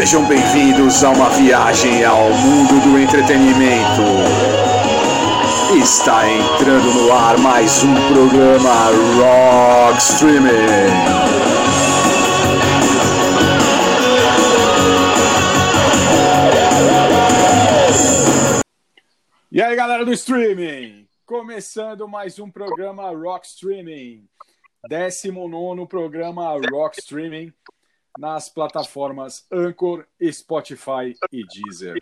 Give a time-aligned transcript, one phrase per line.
[0.00, 4.00] Sejam bem-vindos a uma viagem ao mundo do entretenimento.
[5.78, 8.86] Está entrando no ar mais um programa
[9.18, 10.48] Rock Streaming.
[19.52, 21.06] E aí, galera do streaming!
[21.26, 24.26] Começando mais um programa Rock Streaming.
[24.88, 27.52] 19 programa Rock Streaming
[28.18, 31.96] nas plataformas Anchor, Spotify e Deezer.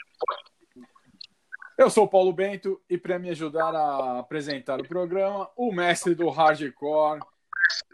[1.77, 6.29] Eu sou Paulo Bento e para me ajudar a apresentar o programa, o mestre do
[6.29, 7.21] hardcore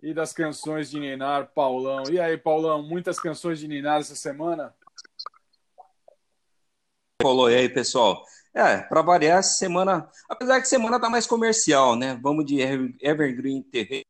[0.03, 2.05] e das canções de Ninar, Paulão.
[2.11, 4.75] E aí, Paulão, muitas canções de Ninar essa semana?
[7.21, 8.25] Paulo, e aí, pessoal?
[8.55, 12.19] É, para variar, essa semana, apesar que semana tá mais comercial, né?
[12.23, 12.61] Vamos de
[13.03, 14.05] Evergreen Terreno,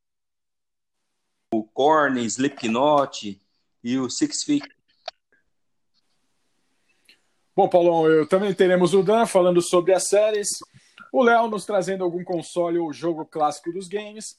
[1.72, 3.43] Korn, Slipknot
[3.84, 4.66] e o Six Feet.
[7.54, 10.48] Bom, Paulão, eu também teremos o Dan falando sobre as séries,
[11.12, 14.36] o Léo nos trazendo algum console ou jogo clássico dos games,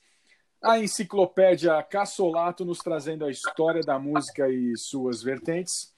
[0.61, 5.93] a enciclopédia Cassolato nos trazendo a história da música e suas vertentes,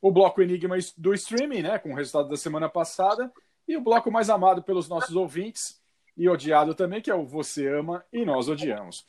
[0.00, 3.30] o bloco Enigma do streaming, né, com o resultado da semana passada,
[3.68, 5.80] e o bloco mais amado pelos nossos ouvintes
[6.16, 9.04] e odiado também, que é o Você Ama e Nós Odiamos.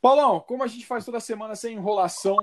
[0.00, 2.36] Paulão, como a gente faz toda semana sem enrolação,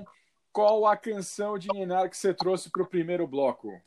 [0.56, 3.78] qual a canção de Ninar que você trouxe para o primeiro bloco?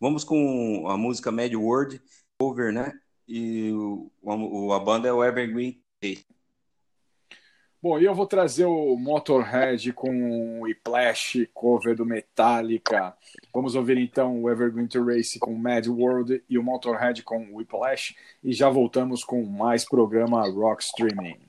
[0.00, 2.02] Vamos com a música Mad World,
[2.36, 2.92] cover, né?
[3.28, 5.80] E o, a banda é o Evergreen.
[7.80, 13.16] Bom, e eu vou trazer o Motorhead com o Whiplash, cover do Metallica.
[13.54, 17.58] Vamos ouvir então o Evergreen to Race com Mad World e o Motorhead com o
[17.58, 18.16] Whiplash.
[18.42, 21.46] E já voltamos com mais programa Rock Streaming.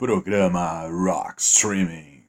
[0.00, 2.24] Programa Rock Streaming.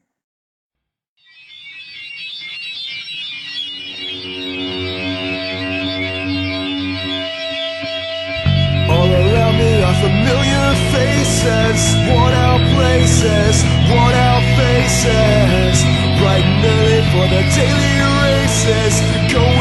[8.91, 15.79] All around me are familiar faces, worn out places, worn out faces.
[16.19, 17.95] Bright and early for the daily
[18.27, 18.99] races,
[19.31, 19.60] going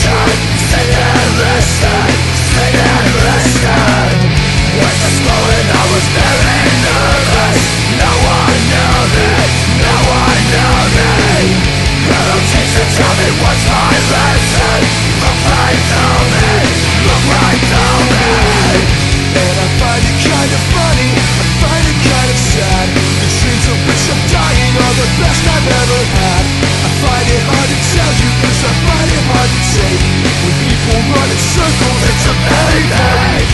[31.51, 33.45] circles it's a very, very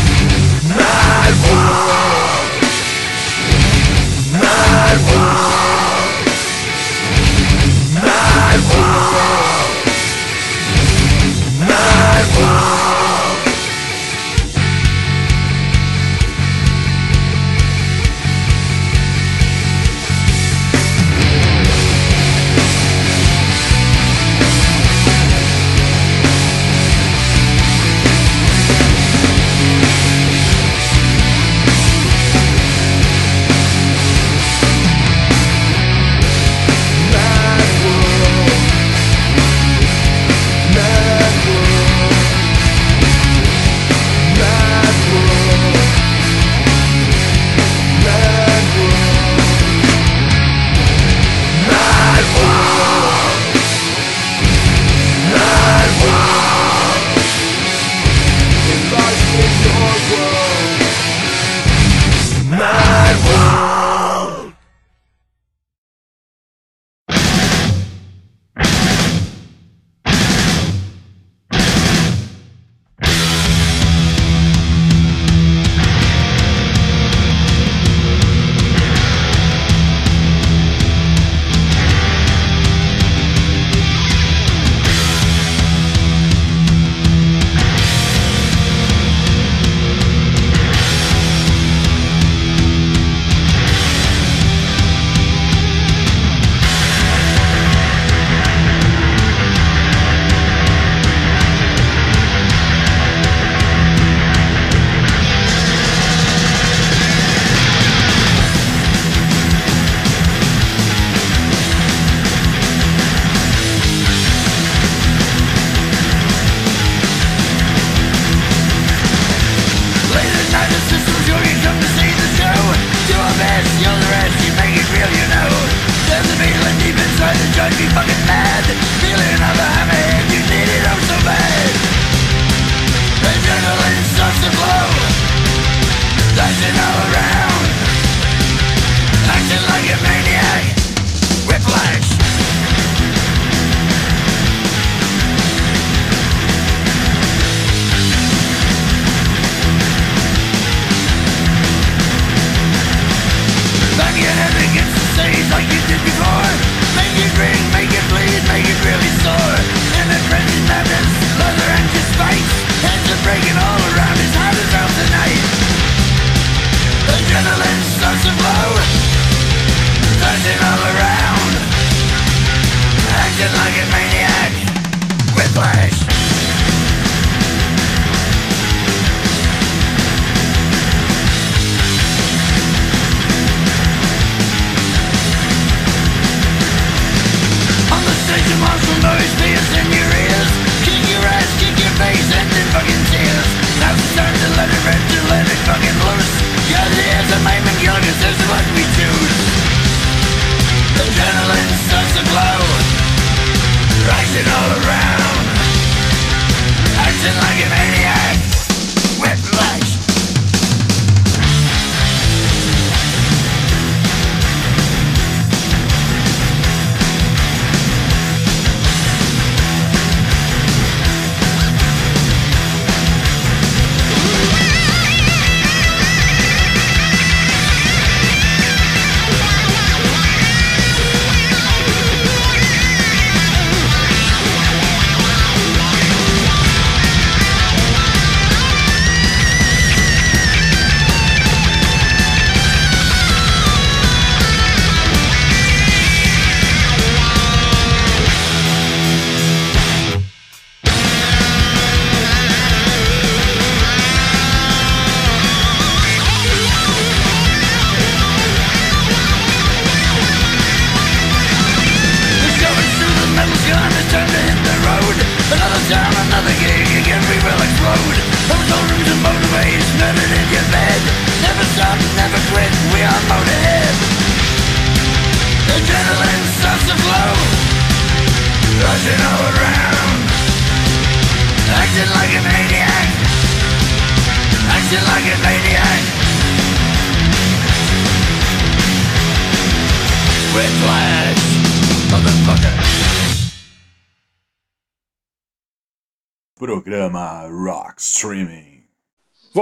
[0.77, 2.06] mad world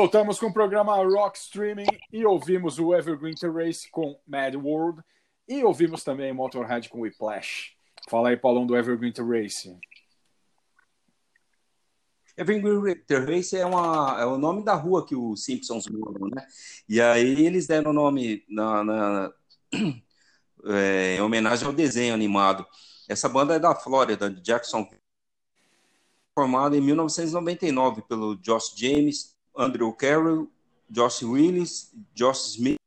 [0.05, 5.01] Voltamos com o programa Rock Streaming e ouvimos o Evergreen Race com Mad World
[5.47, 7.71] e ouvimos também Motorhead com Whiplash.
[8.07, 9.75] Fala aí, Paulão, do Evergreen Race.
[12.37, 16.45] Evergreen Race é, uma, é o nome da rua que os Simpsons moram, né?
[16.87, 19.33] E aí eles deram o nome na, na
[20.69, 22.63] é, em homenagem ao desenho animado.
[23.09, 24.87] Essa banda é da Flórida, de Jackson,
[26.35, 30.49] formada em 1999 pelo Josh James, Andrew Carroll,
[30.89, 32.77] Josh Willis, Josh Smith,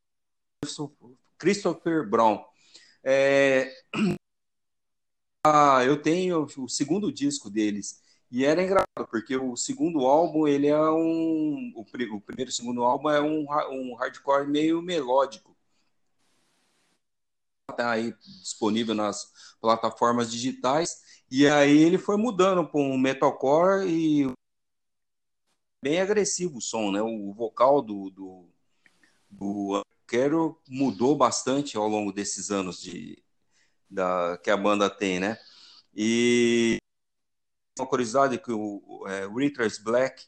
[1.37, 2.43] Christopher Brown.
[3.03, 3.71] É...
[5.41, 8.01] Ah, eu tenho o segundo disco deles.
[8.29, 11.85] E era engraçado porque o segundo álbum ele é um o,
[12.21, 15.55] primeiro e segundo álbum é um, um hardcore meio melódico.
[17.75, 21.01] Tá aí disponível nas plataformas digitais.
[21.31, 24.27] E aí ele foi mudando para um metalcore e
[25.81, 28.45] bem agressivo o som né o vocal do, do,
[29.29, 29.81] do
[30.67, 33.21] mudou bastante ao longo desses anos de,
[33.89, 35.37] da, que a banda tem, né?
[35.93, 36.77] E
[37.77, 39.27] uma curiosidade que o é,
[39.83, 40.25] Black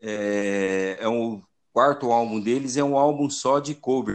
[0.00, 4.14] é, é um quarto álbum deles, é um álbum só de cover.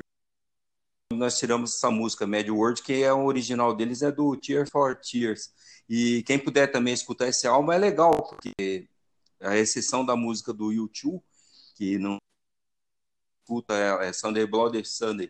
[1.13, 4.95] Nós tiramos essa música Mad World, que é o original deles, é do Tear for
[4.95, 5.51] Tears.
[5.89, 8.87] E quem puder também escutar esse álbum é legal, porque
[9.41, 11.23] a exceção da música do YouTube,
[11.75, 12.17] que não
[13.41, 15.27] escuta é, é Sunday Bloody Sunday,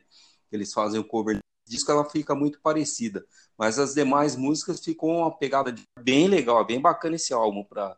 [0.50, 3.26] que eles fazem o cover disco, ela fica muito parecida.
[3.58, 7.98] Mas as demais músicas ficou uma pegada bem legal, bem bacana esse álbum para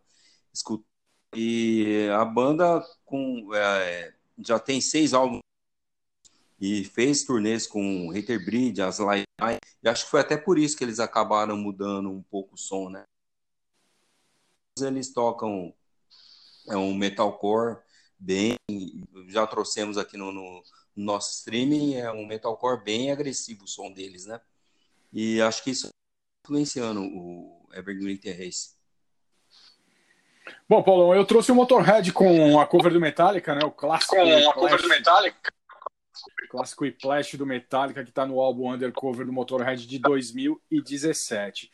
[0.54, 0.86] escutar.
[1.34, 5.40] E a banda com, é, já tem seis álbuns
[6.60, 9.26] e fez turnês com Hater Breed, as Light
[9.82, 12.90] e acho que foi até por isso que eles acabaram mudando um pouco o som,
[12.90, 13.04] né?
[14.80, 15.74] Eles tocam
[16.68, 17.78] é um metalcore
[18.18, 18.56] bem,
[19.28, 20.64] já trouxemos aqui no, no,
[20.96, 24.40] nosso streaming, é um metalcore bem agressivo o som deles, né?
[25.12, 25.90] E acho que isso
[26.44, 28.76] influenciando o Evergreen Race.
[30.68, 33.66] Bom, Paulo, eu trouxe o Motorhead com a cover do Metallica, né?
[33.66, 34.16] O clássico.
[34.16, 35.54] Com a cover do Metallica.
[36.46, 41.72] O clássico Whiplash do Metallica, que está no álbum Undercover do Motorhead de 2017.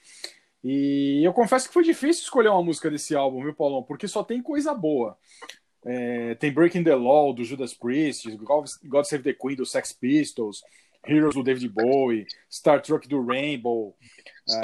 [0.69, 3.81] E eu confesso que foi difícil escolher uma música desse álbum, viu, Paulão?
[3.81, 5.17] Porque só tem coisa boa.
[5.85, 8.29] É, tem Breaking the Law do Judas Priest,
[8.83, 10.61] God Save the Queen do Sex Pistols,
[11.07, 13.95] Heroes do David Bowie, Star Trek do Rainbow,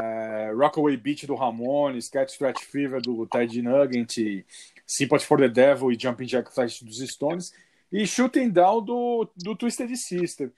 [0.01, 4.43] é, Rockaway Beach do Ramones, Cat Stretch Fever do Ted Nugent,
[4.85, 7.53] Sympathy for the Devil e Jumping Jack Flash dos Stones
[7.89, 10.51] e Shooting Down do, do Twisted Sister.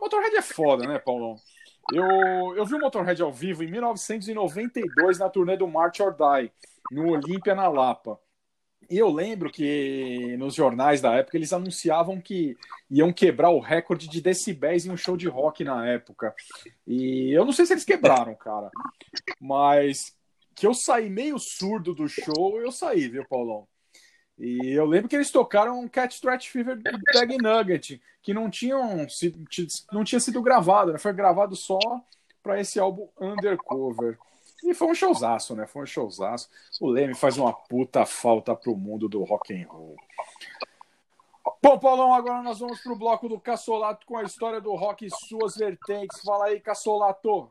[0.00, 1.38] Motorhead é foda, né, Paulão?
[1.92, 6.52] Eu, eu vi o Motorhead ao vivo em 1992 na turnê do March or Die,
[6.90, 8.18] no Olímpia, na Lapa.
[8.90, 12.56] E eu lembro que nos jornais da época eles anunciavam que
[12.90, 16.34] iam quebrar o recorde de decibéis em um show de rock na época.
[16.86, 18.68] E eu não sei se eles quebraram, cara.
[19.40, 20.16] Mas
[20.56, 23.68] que eu saí meio surdo do show, eu saí, viu, Paulão?
[24.40, 26.82] E eu lembro que eles tocaram um Cat Stretch Fever do
[27.12, 29.06] Bag Nugget, que não, tinham,
[29.92, 30.98] não tinha sido gravado, né?
[30.98, 31.78] foi gravado só
[32.42, 34.18] para esse álbum Undercover.
[34.64, 35.66] E foi um showzaço, né?
[35.66, 36.48] Foi um showzaço.
[36.80, 39.96] O Leme faz uma puta falta pro mundo do rock and roll.
[41.62, 45.10] Bom, Paulão, agora nós vamos pro bloco do Cassolato com a história do rock e
[45.28, 46.20] suas vertentes.
[46.22, 47.50] Fala aí, Cassolato.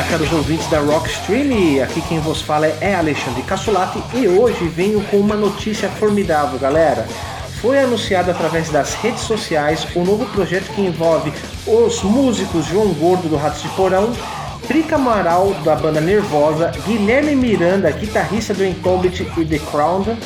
[0.00, 5.02] Fala, caros ouvintes da Rockstream, aqui quem vos fala é Alexandre Cassolati e hoje venho
[5.04, 7.06] com uma notícia formidável, galera.
[7.60, 11.32] Foi anunciado através das redes sociais o novo projeto que envolve
[11.66, 14.12] os músicos João Gordo do Ratos de Porão,
[14.66, 20.16] Prica Amaral da banda Nervosa, Guilherme Miranda, guitarrista do Incumbent e The Crown,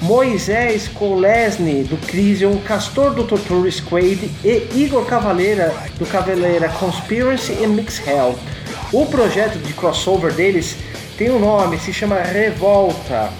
[0.00, 7.66] Moisés Kolesny do Crisium, Castor do Torture Squad e Igor Cavaleira do Cavaleira Conspiracy e
[7.66, 8.38] Mix Hell.
[8.92, 10.76] O projeto de crossover deles
[11.16, 13.30] tem um nome, se chama Revolta.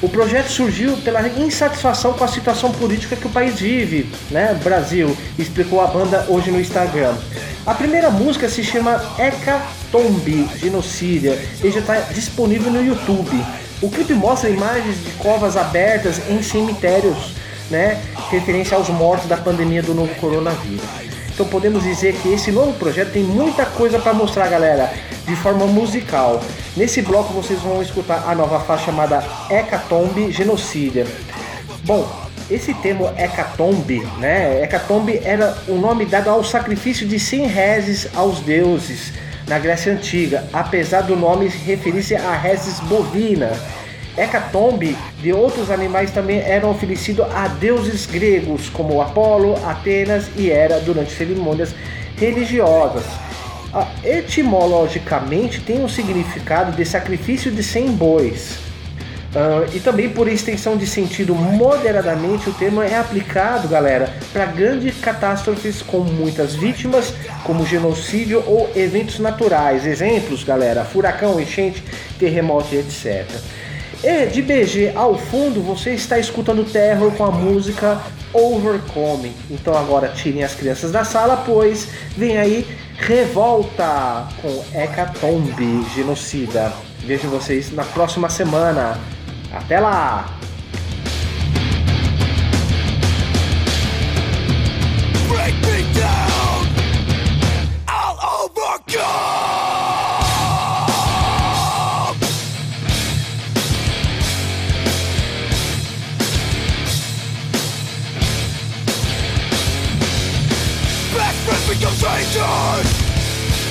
[0.00, 4.58] O projeto surgiu pela insatisfação com a situação política que o país vive, né?
[4.64, 7.14] Brasil, explicou a banda hoje no Instagram.
[7.66, 13.44] A primeira música se chama Hecatombe Genocídia e já está disponível no YouTube.
[13.82, 17.34] O clipe mostra imagens de covas abertas em cemitérios,
[17.70, 18.00] né?
[18.30, 21.05] Referência aos mortos da pandemia do novo coronavírus.
[21.36, 24.90] Então podemos dizer que esse novo projeto tem muita coisa para mostrar, galera,
[25.26, 26.42] de forma musical.
[26.74, 31.06] Nesse bloco vocês vão escutar a nova faixa chamada Hecatombe Genocídia.
[31.84, 32.10] Bom,
[32.50, 34.62] esse termo hecatombe, né?
[34.62, 39.12] Hecatombe era o nome dado ao sacrifício de 100 reses aos deuses
[39.46, 43.52] na Grécia Antiga, apesar do nome referir-se a reses bovina.
[44.16, 50.80] Hecatombe de outros animais também eram oferecidos a deuses gregos, como Apolo, Atenas e Hera,
[50.80, 51.74] durante cerimônias
[52.16, 53.04] religiosas.
[53.74, 58.66] Ah, etimologicamente tem um significado de sacrifício de 100 bois.
[59.36, 64.98] Uh, e também por extensão de sentido moderadamente, o termo é aplicado, galera, para grandes
[64.98, 67.12] catástrofes com muitas vítimas,
[67.44, 69.84] como genocídio ou eventos naturais.
[69.84, 71.84] Exemplos, galera, furacão, enchente,
[72.18, 73.26] terremoto etc.
[74.08, 78.00] E de BG ao fundo, você está escutando Terror com a música
[78.32, 79.34] Overcoming.
[79.50, 82.64] Então agora tirem as crianças da sala, pois vem aí
[82.98, 86.72] Revolta com Hecatombe Genocida.
[87.00, 88.96] Vejo vocês na próxima semana.
[89.52, 90.38] Até lá!
[111.76, 112.88] Friends become strangers.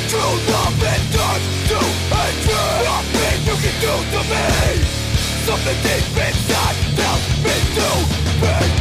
[0.10, 1.80] True love and turns to
[2.14, 2.86] hatred.
[2.86, 4.46] Nothing you can do to me.
[5.46, 7.90] Something deep inside tells me to
[8.42, 8.75] be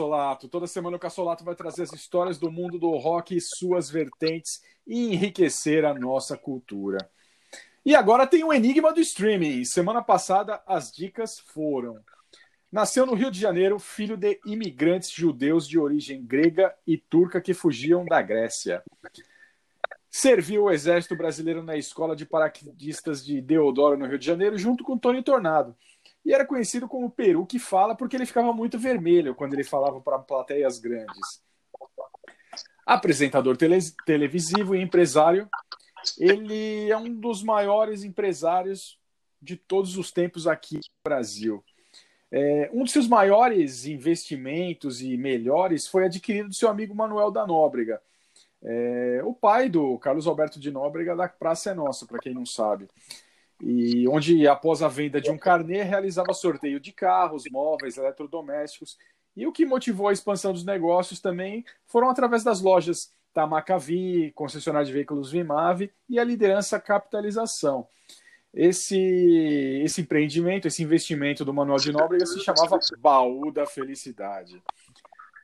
[0.00, 0.48] Cassolato.
[0.48, 4.62] Toda semana o Cassolato vai trazer as histórias do mundo do rock e suas vertentes
[4.86, 6.98] e enriquecer a nossa cultura.
[7.84, 9.64] E agora tem o enigma do streaming.
[9.64, 11.98] Semana passada as dicas foram:
[12.72, 17.52] Nasceu no Rio de Janeiro, filho de imigrantes judeus de origem grega e turca que
[17.52, 18.82] fugiam da Grécia.
[20.10, 24.82] Serviu o Exército Brasileiro na Escola de Paraquedistas de Deodoro, no Rio de Janeiro, junto
[24.82, 25.76] com Tony Tornado.
[26.24, 30.00] E era conhecido como Peru que fala porque ele ficava muito vermelho quando ele falava
[30.00, 31.42] para plateias grandes.
[32.86, 35.48] Apresentador tele televisivo e empresário,
[36.18, 38.98] ele é um dos maiores empresários
[39.40, 41.64] de todos os tempos aqui no Brasil.
[42.32, 47.46] É, um dos seus maiores investimentos e melhores foi adquirido do seu amigo Manuel da
[47.46, 48.00] Nóbrega,
[48.62, 52.44] é, o pai do Carlos Alberto de Nóbrega da Praça é Nossa, para quem não
[52.44, 52.88] sabe.
[53.60, 58.98] E onde, após a venda de um carnê, realizava sorteio de carros, móveis, eletrodomésticos.
[59.36, 64.86] E o que motivou a expansão dos negócios também foram através das lojas Tamacavi, concessionária
[64.86, 67.86] de veículos Vimave e a liderança Capitalização
[68.52, 68.98] esse,
[69.84, 74.62] esse empreendimento, esse investimento do Manuel de Nóbrega se chamava Baú da Felicidade.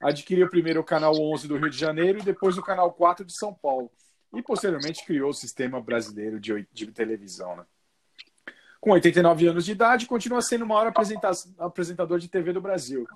[0.00, 3.36] Adquiriu primeiro o canal 11 do Rio de Janeiro e depois o canal 4 de
[3.36, 3.90] São Paulo.
[4.34, 7.56] E posteriormente criou o sistema brasileiro de, de televisão.
[7.56, 7.64] Né?
[8.80, 10.92] Com 89 anos de idade, continua sendo o maior
[11.58, 13.06] apresentador de TV do Brasil.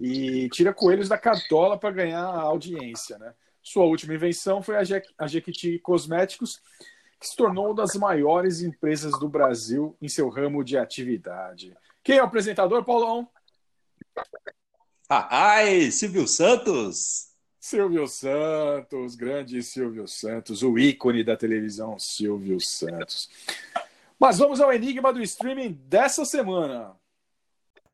[0.00, 3.18] E tira coelhos da cartola para ganhar a audiência.
[3.18, 3.32] Né?
[3.62, 6.60] Sua última invenção foi a, Je a Jequiti Cosméticos,
[7.20, 11.76] que se tornou uma das maiores empresas do Brasil em seu ramo de atividade.
[12.02, 13.28] Quem é o apresentador, Paulão?
[15.08, 17.28] Ai, Silvio Santos!
[17.60, 23.28] Silvio Santos, grande Silvio Santos, o ícone da televisão, Silvio Santos.
[24.18, 26.96] Mas vamos ao enigma do streaming dessa semana.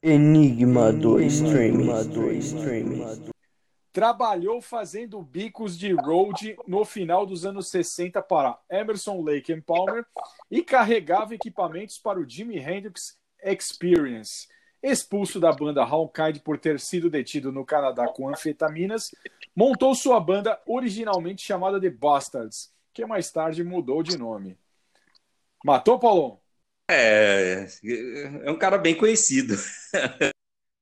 [0.03, 1.85] Enigma do streaming.
[1.85, 3.35] Enigma do streaming
[3.95, 10.05] trabalhou fazendo bicos de road no final dos anos 60 para Emerson Lake and Palmer
[10.51, 14.49] e carregava equipamentos para o Jimi Hendrix Experience.
[14.83, 19.15] Expulso da banda Hawkeye por ter sido detido no Canadá com anfetaminas,
[19.55, 24.59] montou sua banda originalmente chamada The Bastards, que mais tarde mudou de nome.
[25.65, 26.41] Matou, Paulão?
[26.89, 27.67] É,
[28.45, 29.57] é um cara bem conhecido.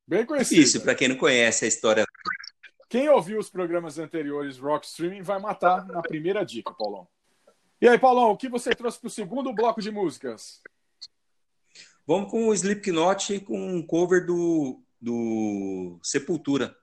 [0.06, 0.60] Bem conhecido.
[0.60, 2.04] Isso, para quem não conhece a história
[2.92, 7.08] quem ouviu os programas anteriores Rock Streaming vai matar na primeira dica, Paulão.
[7.80, 10.60] E aí, Paulão, o que você trouxe para o segundo bloco de músicas?
[12.06, 16.76] Vamos com o Slipknot com um cover do, do Sepultura.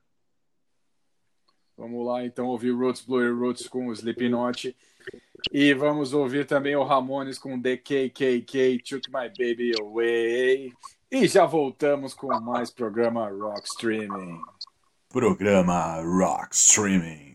[1.77, 4.75] Vamos lá, então, ouvir Roots Blue Roots com o Slipknot.
[5.51, 10.73] E vamos ouvir também o Ramones com The KKK Took My Baby Away.
[11.11, 14.41] E já voltamos com mais programa Rock Streaming.
[15.09, 17.28] Programa Rock Streaming.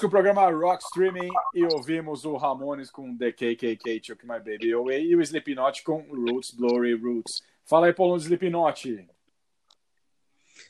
[0.00, 4.38] Voltamos com o programa Rock Streaming e ouvimos o Ramones com The KKK Took My
[4.38, 7.42] Baby Away e o Slipknot com Roots, Glory, Roots.
[7.66, 9.06] Fala aí, Paulo, do Slipknot.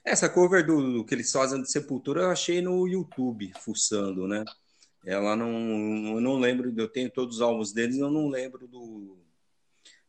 [0.04, 4.44] Essa cover do, do que eles fazem de Sepultura eu achei no YouTube, fuçando, né?
[5.06, 6.16] Ela não.
[6.16, 9.16] Eu não lembro, eu tenho todos os álbuns deles, eu não lembro do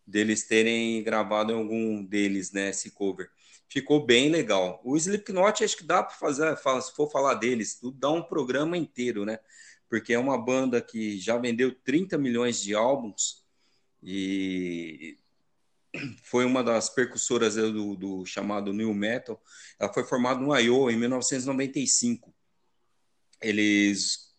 [0.06, 2.70] deles terem gravado em algum deles, né?
[2.70, 3.30] Esse cover.
[3.72, 4.82] Ficou bem legal.
[4.84, 8.76] O Slipknot, acho que dá para fazer, se for falar deles, tudo dá um programa
[8.76, 9.40] inteiro, né?
[9.90, 13.46] Porque é uma banda que já vendeu 30 milhões de álbuns
[14.04, 15.18] e
[16.22, 19.42] foi uma das percussoras do, do chamado New Metal.
[19.80, 22.36] Ela foi formada no Iowa em 1995.
[23.42, 24.36] Eles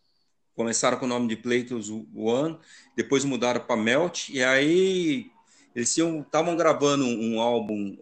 [0.55, 2.59] começaram com o nome de Playtos One,
[2.95, 5.31] depois mudaram para Melt, e aí
[5.75, 7.97] eles estavam gravando um álbum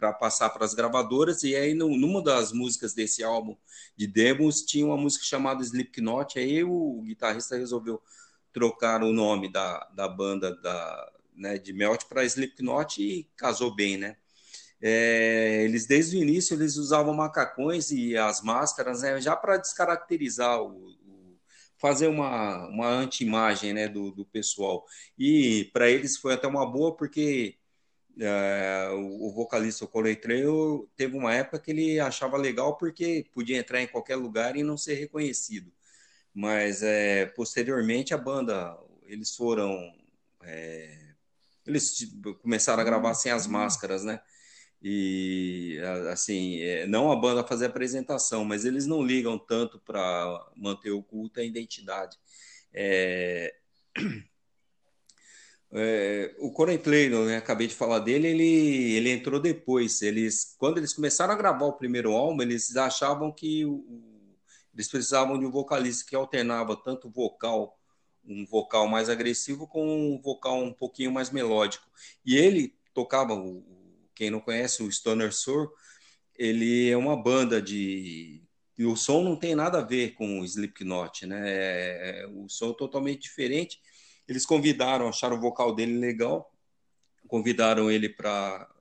[0.00, 3.54] para passar para as gravadoras, e aí no, numa das músicas desse álbum
[3.94, 8.02] de demos tinha uma música chamada Slipknot, aí o guitarrista resolveu
[8.50, 13.98] trocar o nome da, da banda da, né, de Melt para Slipknot e casou bem,
[13.98, 14.16] né?
[14.82, 20.62] É, eles desde o início eles usavam macacões e as máscaras né, já para descaracterizar
[20.62, 20.96] o,
[21.80, 24.84] fazer uma, uma anti-imagem né, do, do pessoal
[25.18, 27.56] e para eles foi até uma boa porque
[28.20, 30.14] é, o, vocalista o Corey
[30.96, 34.76] teve uma época que ele achava legal porque podia entrar em qualquer lugar e não
[34.76, 35.72] ser reconhecido.
[36.34, 39.74] Mas é, posteriormente a banda eles foram
[40.42, 41.14] é,
[41.66, 44.20] eles começaram a gravar sem as máscaras né?
[44.82, 45.78] E
[46.12, 51.40] assim não a banda fazer apresentação mas eles não ligam tanto para manter o culto
[51.40, 52.18] a identidade.
[52.72, 53.54] É...
[55.72, 60.02] É, o Corey Taylor, né, acabei de falar dele, ele, ele entrou depois.
[60.02, 63.84] Eles, quando eles começaram a gravar o primeiro álbum, eles achavam que o,
[64.74, 67.78] eles precisavam de um vocalista que alternava tanto vocal,
[68.24, 71.86] um vocal mais agressivo, com um vocal um pouquinho mais melódico.
[72.24, 73.34] E ele tocava
[74.14, 75.70] quem não conhece o Stoner Sour,
[76.36, 78.42] ele é uma banda de
[78.80, 81.42] e o som não tem nada a ver com o Slipknot, né?
[81.44, 83.78] É, o som é totalmente diferente.
[84.30, 86.56] Eles convidaram, acharam o vocal dele legal,
[87.26, 88.72] convidaram ele para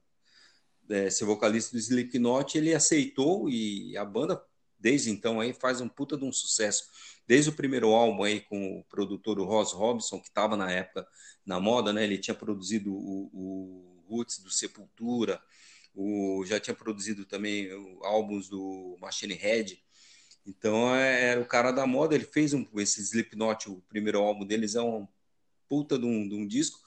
[0.88, 4.40] é, ser vocalista do Slipknot, ele aceitou e a banda
[4.78, 6.84] desde então aí faz um puta de um sucesso.
[7.28, 11.08] Desde o primeiro álbum aí com o produtor o Ross Robinson, que estava na época
[11.44, 12.04] na moda, né?
[12.04, 15.42] Ele tinha produzido o, o Roots do Sepultura,
[15.96, 17.72] o, já tinha produzido também
[18.04, 19.84] álbuns do Machine Head.
[20.46, 24.46] Então é, era o cara da moda, ele fez um, esse Slipknot, o primeiro álbum
[24.46, 25.08] deles é um
[25.70, 26.80] puta de um, de um disco.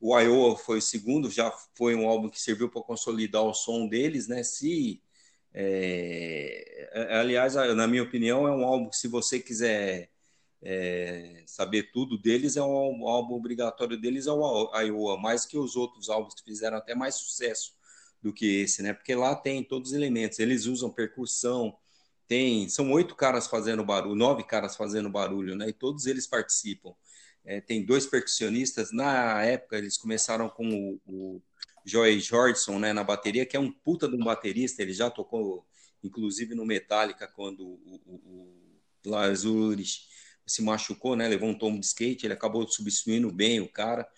[0.00, 3.86] O Iowa foi o segundo, já foi um álbum que serviu para consolidar o som
[3.86, 4.42] deles, né?
[4.42, 5.00] Se
[5.54, 10.10] é, é, aliás, na minha opinião, é um álbum que, se você quiser
[10.60, 15.76] é, saber tudo deles, é um álbum obrigatório deles, é o Iowa, mais que os
[15.76, 17.74] outros álbuns que fizeram até mais sucesso
[18.20, 18.92] do que esse, né?
[18.92, 21.76] Porque lá tem todos os elementos, eles usam percussão,
[22.26, 25.68] tem, são oito caras fazendo barulho, nove caras fazendo barulho, né?
[25.68, 26.94] E todos eles participam.
[27.44, 28.90] É, tem dois percussionistas.
[28.92, 31.42] Na época, eles começaram com o, o
[31.84, 34.82] Joey Jordison né, na bateria, que é um puta de um baterista.
[34.82, 35.66] Ele já tocou,
[36.02, 38.14] inclusive, no Metallica, quando o, o,
[39.04, 40.06] o Lars Ulrich
[40.46, 41.28] se machucou, né?
[41.28, 42.26] Levou um tombo de skate.
[42.26, 44.08] Ele acabou substituindo bem o cara.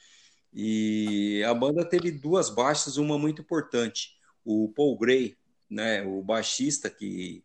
[0.52, 4.16] E a banda teve duas baixas, uma muito importante.
[4.44, 5.36] O Paul Gray,
[5.68, 7.44] né, o baixista que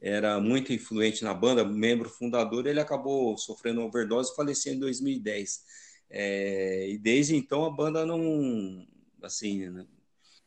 [0.00, 5.64] era muito influente na banda, membro fundador, ele acabou sofrendo overdose e faleceu em 2010.
[6.10, 8.86] É, e desde então a banda não,
[9.22, 9.86] assim,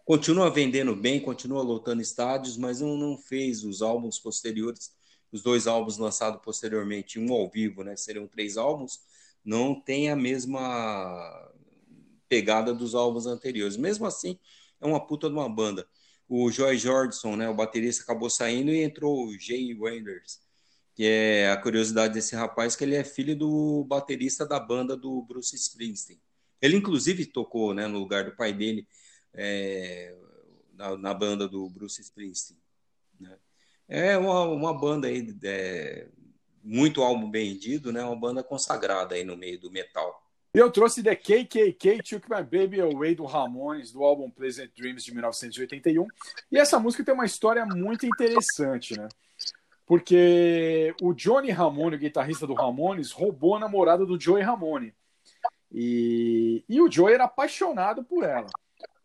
[0.06, 4.94] continua vendendo bem, continua lotando estádios, mas não, não fez os álbuns posteriores,
[5.32, 7.96] os dois álbuns lançados posteriormente, um ao vivo, né?
[7.96, 9.02] Seriam três álbuns,
[9.44, 11.52] não tem a mesma
[12.28, 13.78] pegada dos álbuns anteriores.
[13.78, 14.40] Mesmo assim,
[14.80, 15.88] é uma puta de uma banda
[16.34, 20.40] o Joy Jordison, né, o baterista, acabou saindo e entrou o Jay Wenders,
[20.96, 25.22] que é a curiosidade desse rapaz, que ele é filho do baterista da banda do
[25.24, 26.22] Bruce Springsteen.
[26.62, 28.88] Ele, inclusive, tocou né, no lugar do pai dele
[29.34, 30.16] é,
[30.74, 32.58] na, na, banda do Bruce Springsteen.
[33.20, 33.38] Né?
[33.90, 36.08] É uma, uma banda aí, é,
[36.64, 40.31] muito álbum vendido, né, uma banda consagrada aí no meio do metal.
[40.54, 45.14] Eu trouxe The KKK Took My Baby Away do Ramones, do álbum Pleasant Dreams de
[45.14, 46.06] 1981.
[46.52, 49.08] E essa música tem uma história muito interessante, né?
[49.86, 54.94] Porque o Johnny Ramone, o guitarrista do Ramones, roubou a namorada do Joey Ramone.
[55.72, 58.48] E, e o Joey era apaixonado por ela.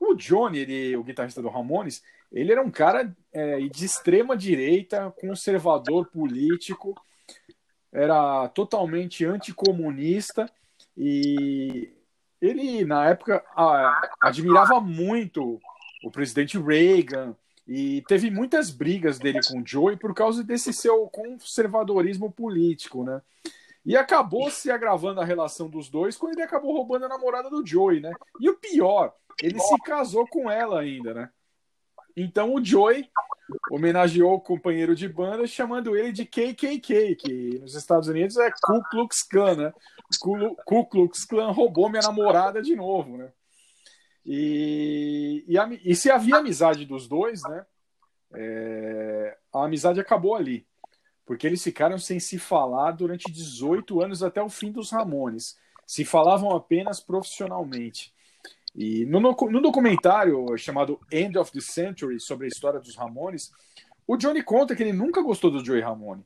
[0.01, 5.15] O Johnny, ele, o guitarrista do Ramones, ele era um cara é, de extrema direita,
[5.21, 7.01] conservador político,
[7.93, 10.51] era totalmente anticomunista
[10.97, 11.93] e
[12.41, 13.45] ele, na época,
[14.21, 15.61] admirava muito
[16.03, 17.35] o presidente Reagan
[17.67, 23.21] e teve muitas brigas dele com o Joey por causa desse seu conservadorismo político, né?
[23.85, 27.67] E acabou se agravando a relação dos dois quando ele acabou roubando a namorada do
[27.67, 28.13] Joey, né?
[28.41, 31.31] E o pior, ele se casou com ela ainda, né?
[32.17, 33.09] Então o Joey
[33.71, 38.83] homenageou o companheiro de banda chamando ele de KKK, que nos Estados Unidos é Ku
[38.91, 39.73] Klux Klan, né?
[40.65, 43.31] Ku Klux Klan roubou minha namorada de novo, né?
[44.25, 47.67] E, e, a, e se havia amizade dos dois, né?
[48.35, 50.67] É, a amizade acabou ali,
[51.25, 55.57] porque eles ficaram sem se falar durante 18 anos até o fim dos Ramones.
[55.87, 58.13] Se falavam apenas profissionalmente.
[58.77, 63.51] E no, no, documentário chamado End of the Century, sobre a história dos Ramones,
[64.07, 66.23] o Johnny conta que ele nunca gostou do Joey Ramone.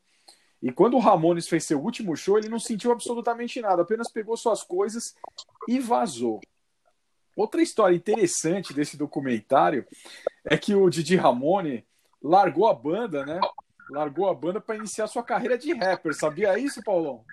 [0.61, 4.37] E quando o Ramones fez seu último show, ele não sentiu absolutamente nada, apenas pegou
[4.37, 5.15] suas coisas
[5.69, 6.41] e vazou.
[7.37, 9.87] Outra história interessante desse documentário
[10.45, 11.87] é que o Didi Ramone
[12.21, 13.41] largou a banda, né?
[13.89, 16.15] Largou a banda para iniciar sua carreira de rapper.
[16.15, 17.25] Sabia isso, Paulão?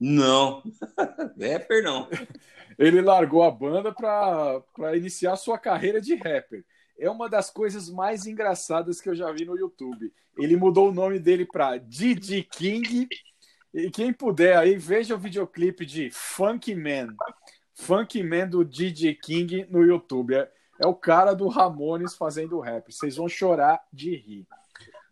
[0.00, 0.62] Não,
[1.40, 2.08] rapper não.
[2.78, 6.64] Ele largou a banda para iniciar sua carreira de rapper.
[6.98, 10.12] É uma das coisas mais engraçadas que eu já vi no YouTube.
[10.36, 13.08] Ele mudou o nome dele para Didi King.
[13.74, 17.14] E quem puder aí, veja o videoclipe de Funk Man.
[17.74, 20.34] Funk Man do Didi King no YouTube.
[20.34, 22.92] É, é o cara do Ramones fazendo rap.
[22.92, 24.46] Vocês vão chorar de rir.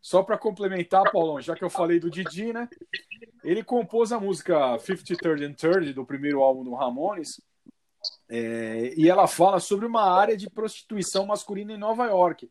[0.06, 2.68] Só para complementar, Paulão, já que eu falei do Didi, né?
[3.42, 7.40] Ele compôs a música 50, 30 and 30 do primeiro álbum do Ramones.
[8.28, 12.48] É, e ela fala sobre uma área de prostituição masculina em Nova York,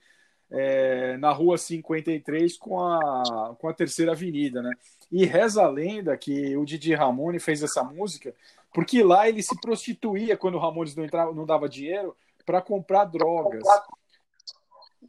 [0.51, 4.71] é, na rua 53 com a, com a Terceira Avenida, né?
[5.09, 8.35] E reza a lenda que o Didi Ramone fez essa música
[8.73, 13.05] porque lá ele se prostituía quando o Ramones não, entrava, não dava dinheiro para comprar
[13.05, 13.63] drogas.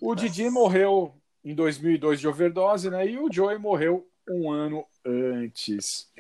[0.01, 1.13] O Didi morreu
[1.47, 3.07] em 2002 de overdose, né?
[3.07, 6.11] E o Joey morreu um ano antes.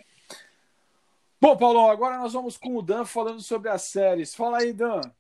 [1.41, 4.37] Bom, Paulo, agora nós vamos com o Dan falando sobre as séries.
[4.37, 5.01] Fala aí, Dan.
[5.01, 5.12] What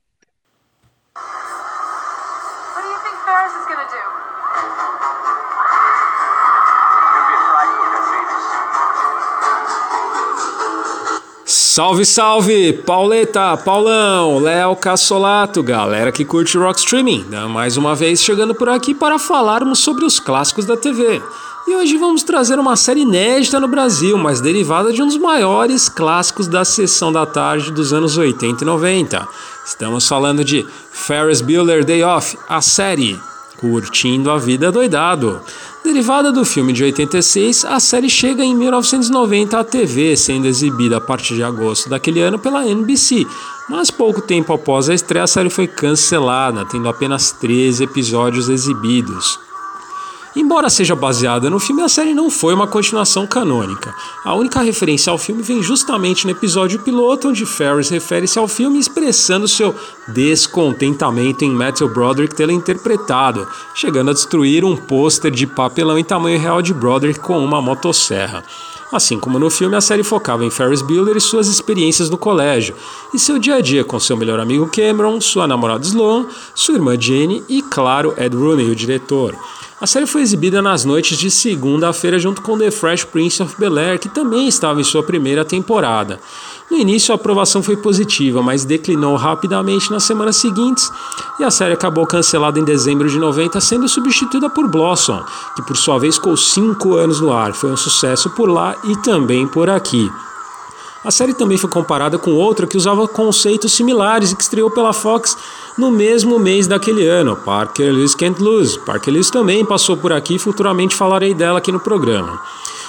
[2.82, 4.05] do you think Ferris is gonna do?
[11.76, 12.72] Salve, salve!
[12.72, 17.44] Pauleta, Paulão, Léo Cassolato, galera que curte rock streaming, né?
[17.44, 21.20] mais uma vez chegando por aqui para falarmos sobre os clássicos da TV.
[21.68, 25.86] E hoje vamos trazer uma série inédita no Brasil, mas derivada de um dos maiores
[25.86, 29.28] clássicos da sessão da tarde dos anos 80 e 90.
[29.66, 33.20] Estamos falando de Ferris Bueller Day Off, a série
[33.58, 35.42] Curtindo a Vida Doidado.
[35.86, 41.00] Derivada do filme de 86, a série chega em 1990 à TV, sendo exibida a
[41.00, 43.24] partir de agosto daquele ano pela NBC.
[43.70, 49.45] Mas pouco tempo após a estreia, a série foi cancelada, tendo apenas 13 episódios exibidos.
[50.36, 53.94] Embora seja baseada no filme, a série não foi uma continuação canônica.
[54.22, 58.78] A única referência ao filme vem justamente no episódio piloto, onde Ferris refere-se ao filme
[58.78, 59.74] expressando seu
[60.08, 66.38] descontentamento em Matthew Broderick tê-lo interpretado, chegando a destruir um pôster de papelão em tamanho
[66.38, 68.44] real de Broderick com uma motosserra.
[68.92, 72.76] Assim como no filme, a série focava em Ferris Bueller e suas experiências no colégio,
[73.12, 76.94] e seu dia a dia com seu melhor amigo Cameron, sua namorada Sloan, sua irmã
[77.00, 79.34] Jenny e, claro, Ed Rooney, o diretor.
[79.78, 83.98] A série foi exibida nas noites de segunda-feira junto com The Fresh Prince of Bel-Air,
[83.98, 86.18] que também estava em sua primeira temporada.
[86.70, 90.90] No início, a aprovação foi positiva, mas declinou rapidamente nas semanas seguintes
[91.38, 95.22] e a série acabou cancelada em dezembro de 90, sendo substituída por Blossom,
[95.54, 97.52] que por sua vez ficou cinco anos no ar.
[97.52, 100.10] Foi um sucesso por lá e também por aqui.
[101.06, 104.92] A série também foi comparada com outra que usava conceitos similares e que estreou pela
[104.92, 105.38] Fox
[105.78, 108.76] no mesmo mês daquele ano, Parker Lewis Can't Lose.
[108.80, 112.42] Parker Lewis também passou por aqui e futuramente falarei dela aqui no programa.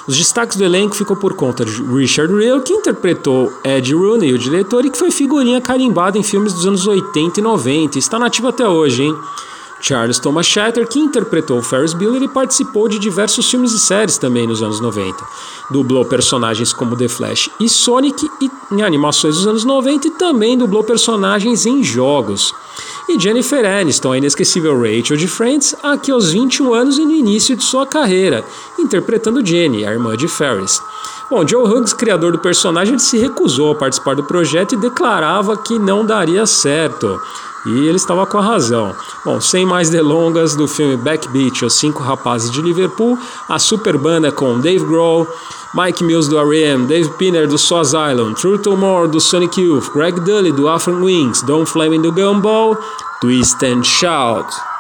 [0.07, 4.39] Os destaques do elenco ficou por conta de Richard Reel, que interpretou Ed Rooney, o
[4.39, 8.18] diretor, e que foi figurinha carimbada em filmes dos anos 80 e 90 e está
[8.18, 9.15] nativo até hoje, hein?
[9.80, 14.47] Charles Thomas Shatter, que interpretou Ferris Bueller e participou de diversos filmes e séries também
[14.47, 15.15] nos anos 90.
[15.69, 18.30] Dublou personagens como The Flash e Sonic
[18.71, 22.53] em animações dos anos 90 e também dublou personagens em jogos.
[23.09, 27.55] E Jennifer Aniston, a inesquecível Rachel de Friends, aqui aos 21 anos e no início
[27.55, 28.43] de sua carreira,
[28.78, 30.82] interpretando Jenny, a irmã de Ferris.
[31.30, 35.78] Bom, Joe Hughes, criador do personagem, se recusou a participar do projeto e declarava que
[35.78, 37.19] não daria certo.
[37.68, 38.95] E ele estava com a razão.
[39.26, 43.18] Bom, sem mais delongas, do filme Backbeat, Os Cinco Rapazes de Liverpool,
[43.49, 45.28] a super banda com Dave Grohl,
[45.74, 50.20] Mike Mills do R.E.M., Dave Pinner do Soz Island, Turtle Moore do Sonic Youth, Greg
[50.22, 52.78] Dully do Afro Wings, Don Fleming do Gumball,
[53.22, 54.76] Twist and Shout.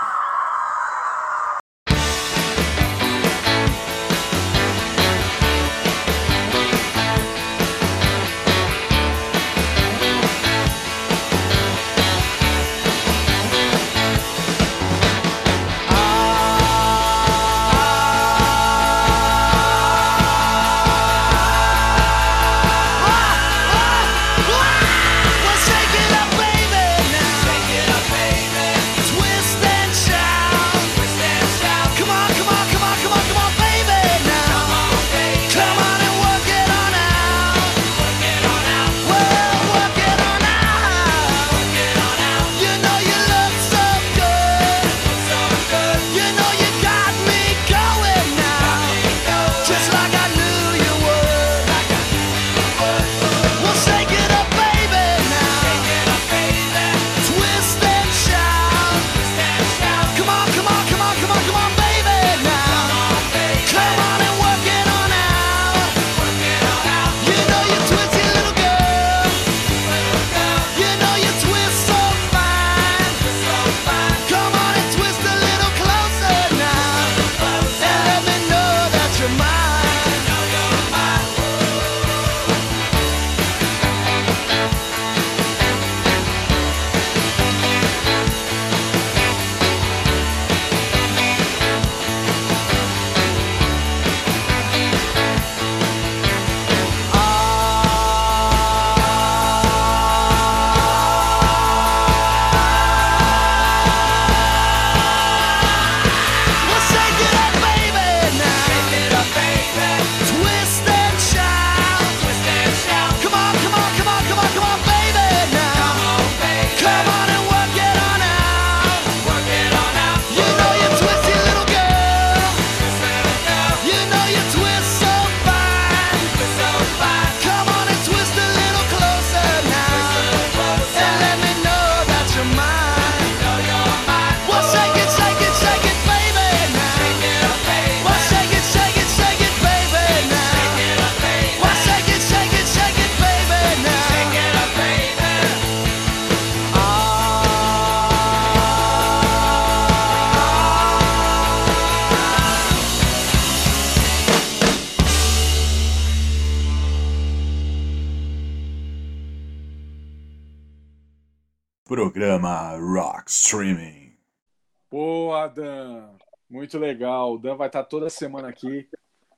[167.57, 168.87] Vai estar toda semana aqui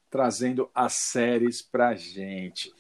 [0.10, 2.74] trazendo as séries pra gente.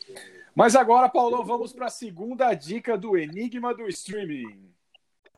[0.56, 4.74] Mas agora, Paulão, vamos para a segunda dica do Enigma do Streaming.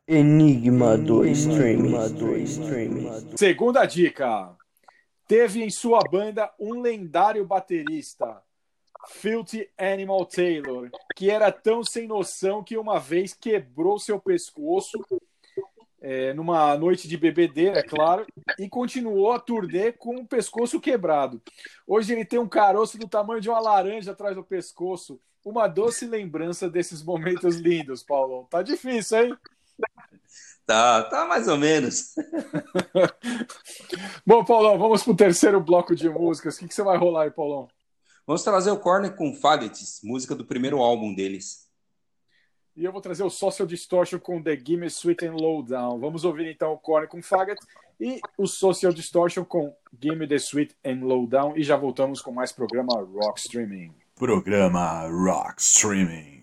[0.08, 1.92] Enigma do Streaming.
[2.14, 3.38] Do streaming.
[3.38, 4.56] Segunda dica.
[5.28, 8.42] Teve em sua banda um lendário baterista,
[9.10, 15.00] Filthy Animal Taylor, que era tão sem noção que uma vez quebrou seu pescoço
[16.02, 18.26] é, numa noite de bebedeira, é claro,
[18.58, 21.40] e continuou a turnê com o pescoço quebrado.
[21.86, 25.20] Hoje ele tem um caroço do tamanho de uma laranja atrás do pescoço.
[25.46, 28.48] Uma doce lembrança desses momentos lindos, Paulo.
[28.50, 29.38] Tá difícil, hein?
[30.66, 32.14] Tá, tá mais ou menos.
[34.26, 36.56] Bom, Paulão, vamos pro terceiro bloco de músicas.
[36.56, 37.68] O que, que você vai rolar aí, Paulão?
[38.26, 41.71] Vamos trazer o Corner com Faggots, música do primeiro álbum deles.
[42.76, 46.00] E eu vou trazer o Social Distortion com The Gimme Sweet and Lowdown.
[46.00, 47.60] Vamos ouvir então o Corner com Faggot
[48.00, 51.58] e o Social Distortion com Gimme the Sweet and Lowdown.
[51.58, 53.94] E já voltamos com mais programa Rock Streaming.
[54.16, 56.41] Programa Rock Streaming.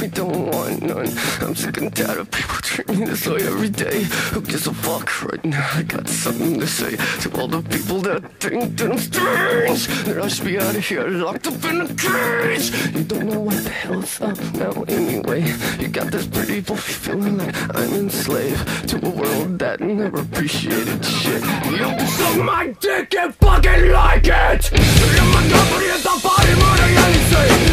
[0.00, 1.08] We don't want none.
[1.40, 4.02] I'm sick and tired of people treating me this way every day.
[4.32, 5.68] Who gives a fuck right now?
[5.74, 9.86] I got something to say to all the people that think that I'm strange.
[10.04, 12.70] That I should be out of here, locked up in a cage.
[12.94, 15.42] You don't know what the hell's up now anyway.
[15.78, 21.04] You got this pretty boy feeling like I'm enslaved to a world that never appreciated
[21.04, 21.42] shit.
[21.70, 24.70] You suck my dick and fucking like it.
[24.72, 27.71] You're my company at the party money anything.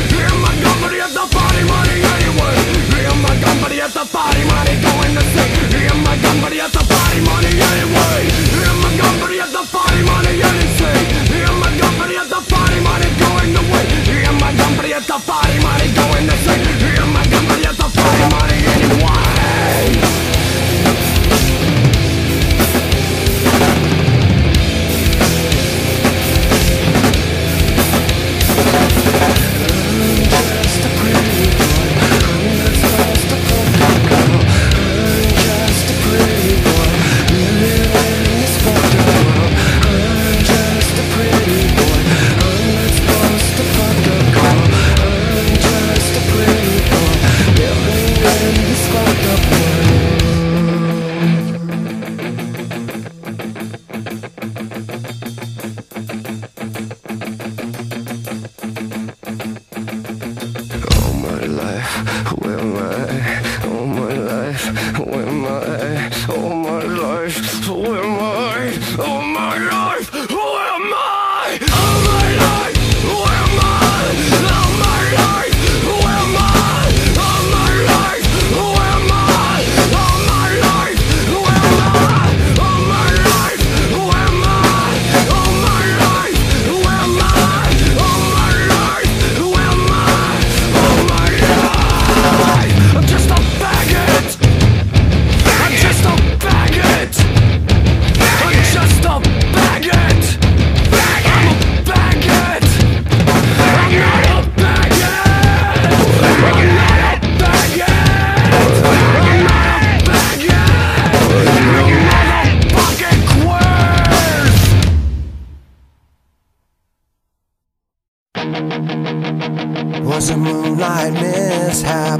[120.20, 122.20] Was a moonlight mishap.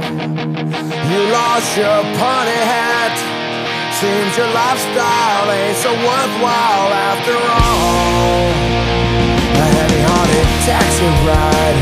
[1.10, 3.14] You lost your party hat.
[4.00, 8.48] Seems your lifestyle ain't so worthwhile after all.
[9.60, 11.78] A heavy-hearted taxi ride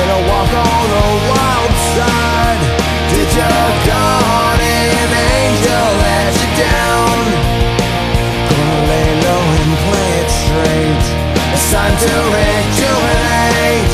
[0.00, 2.60] and a walk on the wild side.
[3.12, 6.99] Did your guardian angel let you down?
[11.70, 13.92] Time to rejuvenate.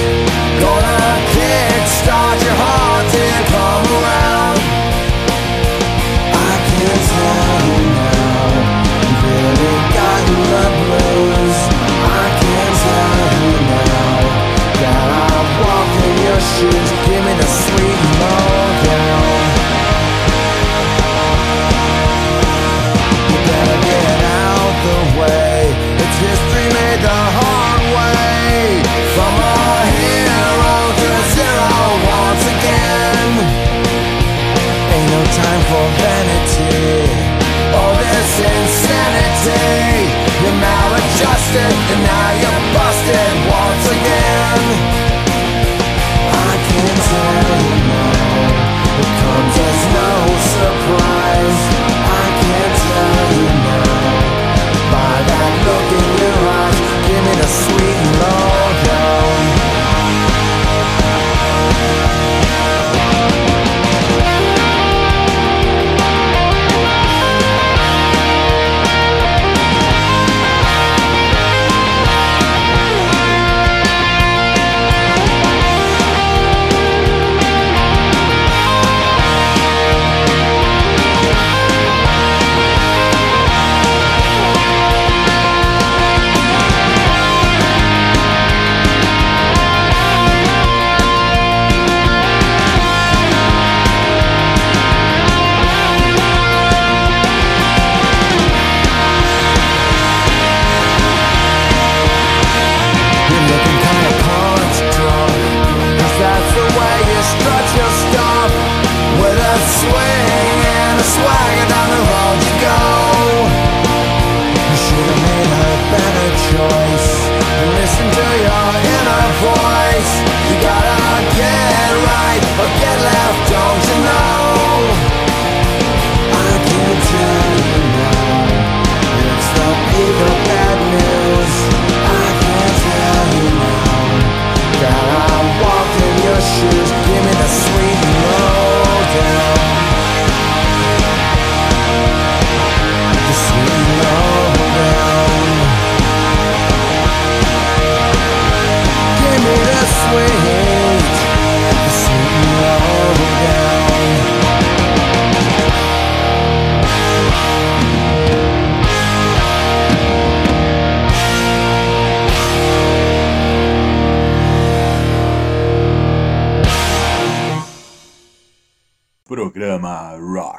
[0.65, 4.59] Gonna kickstart your heart to come around.
[6.33, 8.49] I can tell you now,
[9.05, 10.23] You've really got
[10.53, 11.59] the blues.
[12.01, 14.25] I can tell you now
[14.81, 17.06] that I'm walking your shoes.
[35.69, 37.11] For vanity
[37.75, 39.67] or this insanity.
[40.43, 44.63] You're maladjusted and now you're busted once again.
[46.31, 47.35] I can tell
[47.67, 48.15] you now,
[49.03, 50.11] it comes as no
[50.55, 51.16] surprise.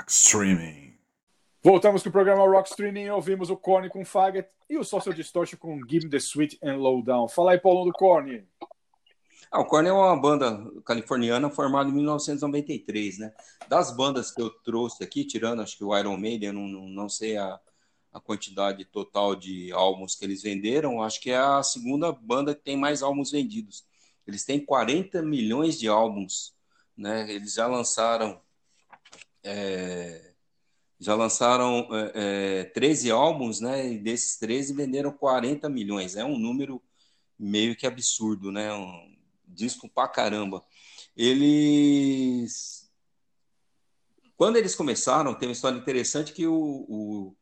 [0.08, 0.94] Rock Streaming.
[1.62, 3.10] Voltamos com o programa Rock Streaming.
[3.10, 7.28] Ouvimos o Korn com Faggot e o Social Distortion com Give the Sweet and Lowdown.
[7.28, 8.48] Fala aí, Paulão do Korn.
[9.52, 13.34] Ah, o Korn é uma banda californiana formada em 1993, né?
[13.68, 17.36] Das bandas que eu trouxe aqui, tirando acho que o Iron Maiden, não, não sei
[17.36, 17.60] a,
[18.14, 22.62] a quantidade total de álbuns que eles venderam, acho que é a segunda banda que
[22.62, 23.86] tem mais álbuns vendidos.
[24.26, 26.54] Eles têm 40 milhões de álbuns,
[26.96, 27.30] né?
[27.30, 28.40] Eles já lançaram
[29.48, 30.34] é,
[31.00, 33.94] já lançaram é, é, 13 álbuns, né?
[33.94, 36.16] E desses 13 venderam 40 milhões.
[36.16, 36.82] É um número
[37.40, 38.74] meio que absurdo, né?
[38.74, 39.16] Um
[39.48, 40.64] disco pra caramba.
[41.16, 42.90] Eles.
[44.36, 47.36] Quando eles começaram, tem uma história interessante que o, o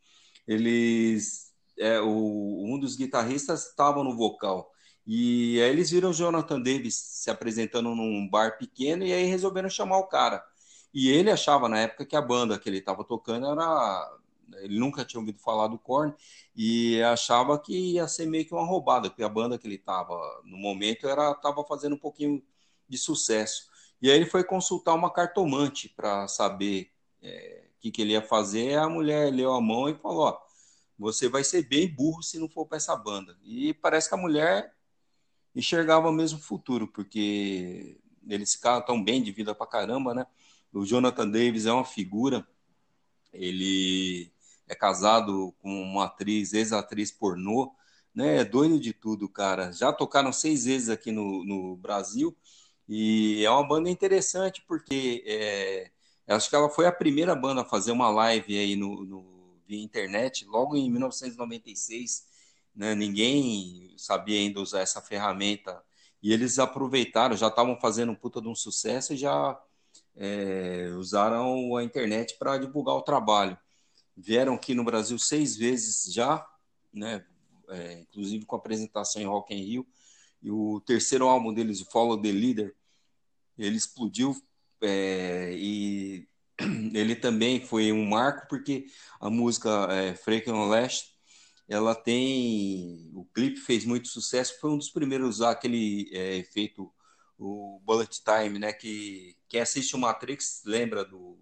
[0.47, 1.53] eles.
[1.77, 4.71] É, o, um dos guitarristas estava no vocal.
[5.05, 9.69] E aí eles viram o Jonathan Davis se apresentando num bar pequeno e aí resolveram
[9.69, 10.43] chamar o cara.
[10.95, 14.17] E ele achava na época que a banda que ele estava tocando era.
[14.59, 16.13] Ele nunca tinha ouvido falar do Korn
[16.55, 20.15] e achava que ia ser meio que uma roubada, porque a banda que ele estava
[20.45, 22.41] no momento era estava fazendo um pouquinho
[22.87, 23.67] de sucesso.
[24.01, 26.91] E aí ele foi consultar uma cartomante para saber
[27.21, 28.77] é, o que, que ele ia fazer.
[28.77, 30.39] A mulher leu a mão e falou: Ó,
[30.97, 33.37] você vai ser bem burro se não for para essa banda.
[33.43, 34.73] E parece que a mulher
[35.53, 40.25] enxergava o mesmo futuro, porque eles ficaram tão bem de vida pra caramba, né?
[40.75, 42.45] O Jonathan Davis é uma figura,
[43.33, 44.31] ele
[44.67, 47.73] é casado com uma atriz, ex-atriz pornô,
[48.13, 48.37] né?
[48.37, 49.71] É doido de tudo, cara.
[49.71, 52.35] Já tocaram seis vezes aqui no, no Brasil
[52.87, 55.91] e é uma banda interessante porque é,
[56.27, 59.81] acho que ela foi a primeira banda a fazer uma live aí no, no via
[59.81, 62.25] internet logo em 1996.
[62.75, 62.95] Né?
[62.95, 65.81] Ninguém sabia ainda usar essa ferramenta
[66.21, 69.59] e eles aproveitaram, já estavam fazendo um puta de um sucesso e já
[70.15, 73.57] é, usaram a internet para divulgar o trabalho.
[74.15, 76.45] Vieram aqui no Brasil seis vezes já,
[76.93, 77.25] né?
[77.69, 79.87] É, inclusive com apresentação em Rock in Rio.
[80.41, 82.75] E o terceiro álbum deles, o Follow the Leader,
[83.57, 84.35] ele explodiu
[84.81, 86.27] é, e
[86.93, 88.85] ele também foi um marco porque
[89.19, 91.13] a música é, Freak on Last
[91.67, 96.37] ela tem o clipe fez muito sucesso foi um dos primeiros a usar aquele é,
[96.37, 96.93] efeito
[97.37, 101.37] o bullet time né que quem assiste o Matrix lembra do,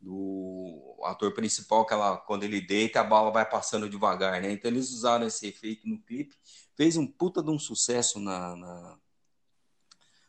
[0.00, 4.70] do ator principal que ela quando ele deita a bala vai passando devagar né então
[4.70, 6.36] eles usaram esse efeito no clipe
[6.76, 8.98] fez um puta de um sucesso na, na,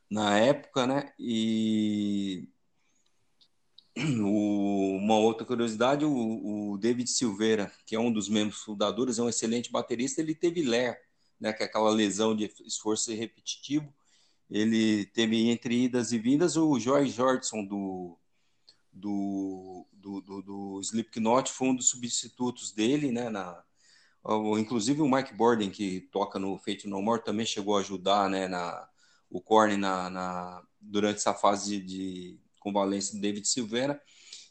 [0.09, 2.47] na época né e
[4.21, 9.21] o, uma outra curiosidade, o, o, David Silveira, que é um dos membros fundadores, é
[9.21, 10.99] um excelente baterista, ele teve LER,
[11.39, 13.93] né, que é aquela lesão de esforço repetitivo.
[14.49, 18.17] Ele teve entre idas e vindas o Joy Jordison do,
[18.91, 23.63] do, do, do, do Slipknot, foi um dos substitutos dele, né, na,
[24.59, 28.47] inclusive o Mike Borden, que toca no Fate No More, também chegou a ajudar né,
[28.47, 28.87] na,
[29.29, 34.01] o Korn na, na, durante essa fase de convalência do David Silveira,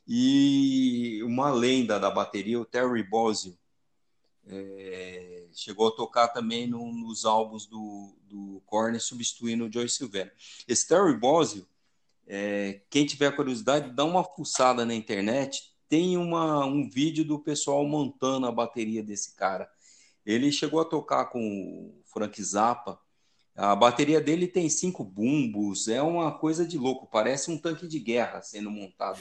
[0.07, 3.57] e uma lenda da bateria, o Terry Bozzio,
[4.47, 10.32] é, chegou a tocar também no, nos álbuns do, do Korn, substituindo o Joey Silveira.
[10.66, 11.66] Esse Terry Bozzio,
[12.26, 17.86] é, quem tiver curiosidade, dá uma fuçada na internet, tem uma, um vídeo do pessoal
[17.86, 19.68] montando a bateria desse cara.
[20.24, 22.98] Ele chegou a tocar com o Frank Zappa,
[23.57, 28.00] a bateria dele tem cinco bumbos, é uma coisa de louco, parece um tanque de
[28.00, 29.20] guerra sendo montado.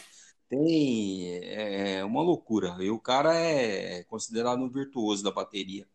[0.49, 2.75] Tem é uma loucura.
[2.79, 5.87] E o cara é considerado um virtuoso da bateria.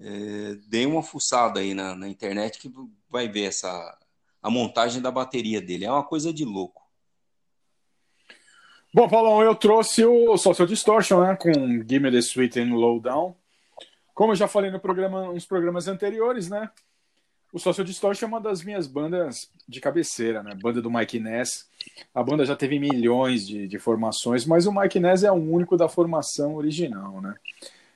[0.00, 2.72] É, dei uma fuçada aí na, na, internet que
[3.08, 3.98] vai ver essa
[4.42, 5.84] a montagem da bateria dele.
[5.84, 6.82] É uma coisa de louco.
[8.92, 13.00] Bom, Paulão, eu trouxe o Social Distortion, né, com Give Me the Sweet and Low
[13.00, 13.34] Down.
[14.14, 16.70] Como eu já falei no programa, nos programas anteriores, né?
[17.54, 20.56] o Social Distortion é uma das minhas bandas de cabeceira, né?
[20.60, 21.68] Banda do Mike Ness.
[22.12, 25.76] A banda já teve milhões de, de formações, mas o Mike Ness é o único
[25.76, 27.32] da formação original, né?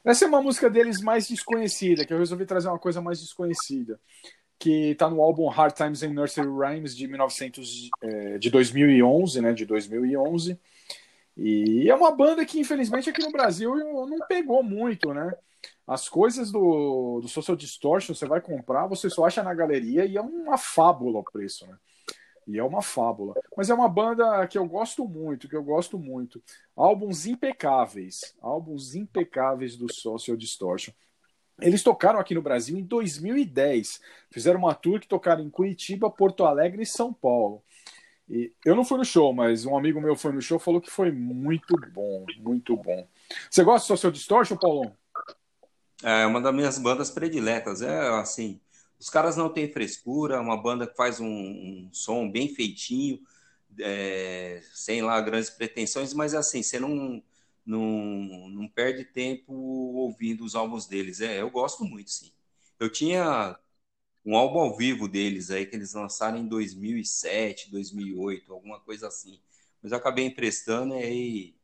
[0.08, 4.00] Essa é uma música deles mais desconhecida, que eu resolvi trazer uma coisa mais desconhecida,
[4.58, 9.52] que está no álbum Hard Times and Nursery Rhymes de 1900, é, de 2011, né?
[9.52, 10.58] De 2011.
[11.36, 15.30] E é uma banda que, infelizmente, aqui no Brasil não pegou muito, né?
[15.86, 20.16] As coisas do, do Social Distortion você vai comprar, você só acha na galeria e
[20.16, 21.76] é uma fábula o preço, né?
[22.48, 23.34] E é uma fábula.
[23.54, 26.42] Mas é uma banda que eu gosto muito, que eu gosto muito.
[26.74, 28.34] Álbuns impecáveis.
[28.40, 30.94] Álbuns impecáveis do Social Distortion.
[31.60, 34.00] Eles tocaram aqui no Brasil em 2010.
[34.30, 37.62] Fizeram uma tour que tocaram em Curitiba, Porto Alegre e São Paulo.
[38.26, 40.90] E eu não fui no show, mas um amigo meu foi no show falou que
[40.90, 43.06] foi muito bom, muito bom.
[43.50, 44.96] Você gosta do Social Distortion, Paulão?
[46.02, 47.82] É uma das minhas bandas prediletas.
[47.82, 48.58] É assim,
[48.98, 53.20] os caras não têm frescura, uma banda que faz um, um som bem feitinho,
[53.78, 57.22] é, sem lá grandes pretensões, mas assim, você não,
[57.64, 61.20] não, não perde tempo ouvindo os álbuns deles.
[61.20, 62.32] É, eu gosto muito, sim.
[62.80, 63.58] Eu tinha
[64.24, 69.40] um álbum ao vivo deles aí que eles lançaram em 2007, 2008, alguma coisa assim.
[69.82, 71.54] Mas eu acabei emprestando e aí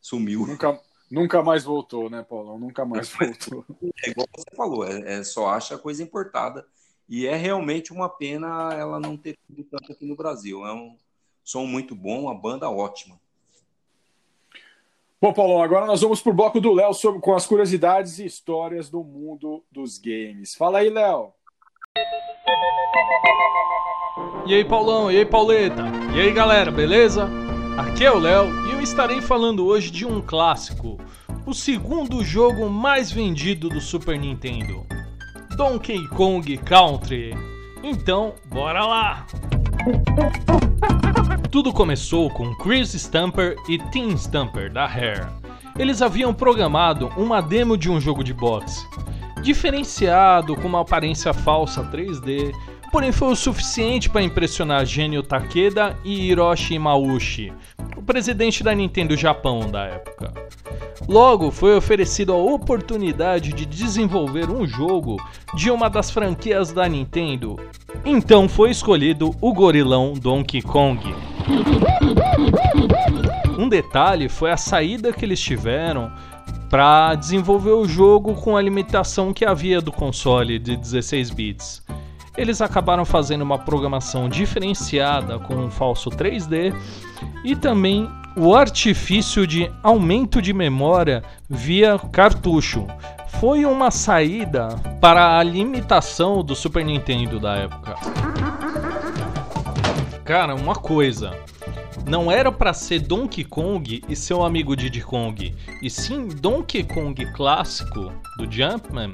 [0.00, 0.46] sumiu.
[0.46, 2.58] Nunca, Nunca mais voltou, né, Paulão?
[2.58, 3.64] Nunca mais voltou.
[4.04, 6.64] É igual você falou, é, é, só acha coisa importada.
[7.08, 10.64] E é realmente uma pena ela não ter tido tanto aqui no Brasil.
[10.64, 10.96] É um
[11.42, 13.18] som muito bom, uma banda ótima.
[15.20, 18.88] Bom, Paulão, agora nós vamos para o bloco do Léo com as curiosidades e histórias
[18.88, 20.54] do mundo dos games.
[20.54, 21.34] Fala aí, Léo.
[24.46, 25.10] E aí, Paulão?
[25.10, 25.82] E aí, Pauleta?
[26.14, 27.28] E aí, galera, beleza?
[27.76, 30.98] Aqui é o Léo e eu estarei falando hoje de um clássico,
[31.44, 34.86] o segundo jogo mais vendido do Super Nintendo,
[35.54, 37.36] Donkey Kong Country.
[37.82, 39.26] Então, bora lá!
[41.52, 45.28] Tudo começou com Chris Stamper e Tim Stamper da Rare.
[45.78, 48.82] Eles haviam programado uma demo de um jogo de boxe,
[49.42, 52.50] diferenciado com uma aparência falsa 3D
[52.90, 57.52] porém foi o suficiente para impressionar Genio Takeda e Hiroshi Imaushi,
[57.96, 60.32] o presidente da Nintendo Japão da época.
[61.08, 65.16] Logo, foi oferecido a oportunidade de desenvolver um jogo
[65.54, 67.58] de uma das franquias da Nintendo.
[68.04, 71.00] Então foi escolhido o gorilão Donkey Kong.
[73.58, 76.12] Um detalhe foi a saída que eles tiveram
[76.68, 81.82] para desenvolver o jogo com a limitação que havia do console de 16 bits
[82.36, 86.74] eles acabaram fazendo uma programação diferenciada com um falso 3D
[87.44, 92.86] e também o artifício de aumento de memória via cartucho.
[93.40, 94.68] Foi uma saída
[95.00, 97.94] para a limitação do Super Nintendo da época.
[100.24, 101.32] Cara, uma coisa,
[102.06, 107.24] não era para ser Donkey Kong e seu amigo Diddy Kong, e sim Donkey Kong
[107.32, 109.12] clássico do Jumpman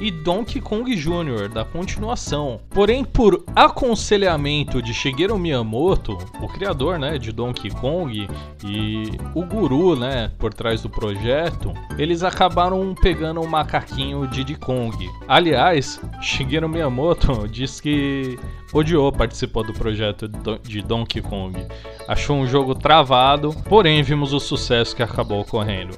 [0.00, 1.48] e Donkey Kong Jr.
[1.48, 2.60] da continuação.
[2.70, 8.28] Porém, por aconselhamento de Shigeru Miyamoto, o criador, né, de Donkey Kong
[8.64, 14.96] e o guru, né, por trás do projeto, eles acabaram pegando o macaquinho Diddy Kong.
[15.26, 18.38] Aliás, Shigeru Miyamoto diz que
[18.72, 20.28] odiou participar do projeto
[20.62, 21.66] de Donkey Kong.
[22.08, 25.94] Achou um jogo travado, porém vimos o sucesso que acabou ocorrendo.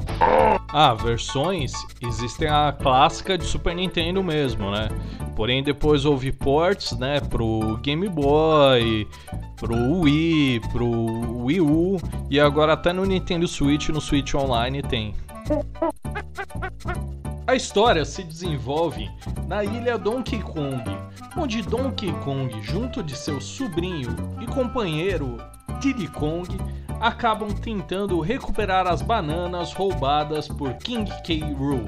[0.73, 4.89] Ah, versões existem a clássica de Super Nintendo mesmo, né?
[5.35, 9.07] Porém depois houve ports, né, pro Game Boy,
[9.57, 11.97] pro Wii, pro Wii U
[12.31, 15.15] e agora até no Nintendo Switch, no Switch Online tem.
[17.49, 19.11] A história se desenvolve
[19.47, 20.85] na ilha Donkey Kong,
[21.35, 25.39] onde Donkey Kong, junto de seu sobrinho e companheiro
[25.81, 26.47] Diddy Kong,
[27.01, 31.41] acabam tentando recuperar as bananas roubadas por King K.
[31.55, 31.87] Rool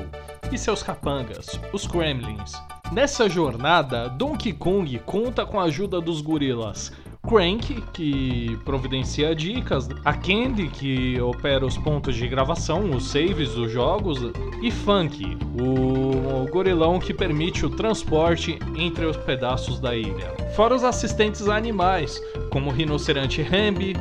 [0.51, 2.55] e seus capangas, os Kremlins.
[2.91, 6.91] Nessa jornada, Donkey Kong conta com a ajuda dos gorilas
[7.27, 13.71] Crank, que providencia dicas, a Candy, que opera os pontos de gravação, os saves dos
[13.71, 14.19] jogos,
[14.63, 20.35] e Funk, o gorilão que permite o transporte entre os pedaços da ilha.
[20.57, 23.95] Fora os assistentes animais, como o rinoceronte Rambi,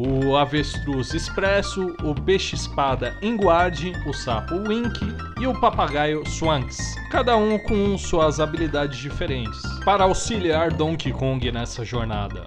[0.00, 4.96] o avestruz expresso, o peixe-espada Enguarde, o sapo Wink
[5.40, 11.84] e o papagaio Swanks, cada um com suas habilidades diferentes, para auxiliar Donkey Kong nessa
[11.84, 12.46] jornada.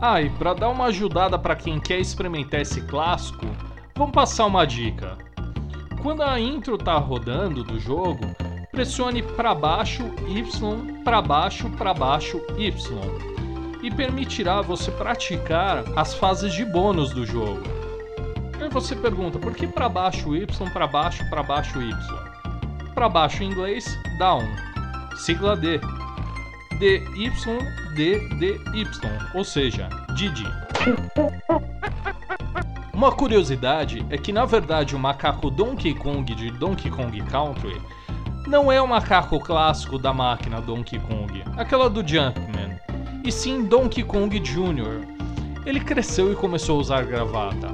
[0.00, 3.44] Ah, e para dar uma ajudada para quem quer experimentar esse clássico,
[3.96, 5.18] vamos passar uma dica.
[6.00, 8.24] Quando a intro tá rodando do jogo,
[8.70, 13.39] pressione para baixo Y, para baixo, para baixo Y
[13.82, 17.62] e permitirá você praticar as fases de bônus do jogo.
[18.60, 21.94] Aí você pergunta, por que para baixo Y, para baixo, para baixo Y?
[22.94, 23.86] Para baixo em inglês,
[24.18, 24.44] down.
[25.16, 25.80] Sigla D.
[26.78, 27.30] DY,
[27.94, 30.46] D, D, Y, ou seja, Didi.
[32.92, 37.80] Uma curiosidade é que na verdade o macaco Donkey Kong de Donkey Kong Country
[38.46, 42.79] não é o macaco clássico da máquina Donkey Kong, aquela do Jumpman,
[43.24, 45.06] e sim Donkey Kong Jr.
[45.66, 47.68] Ele cresceu e começou a usar gravata.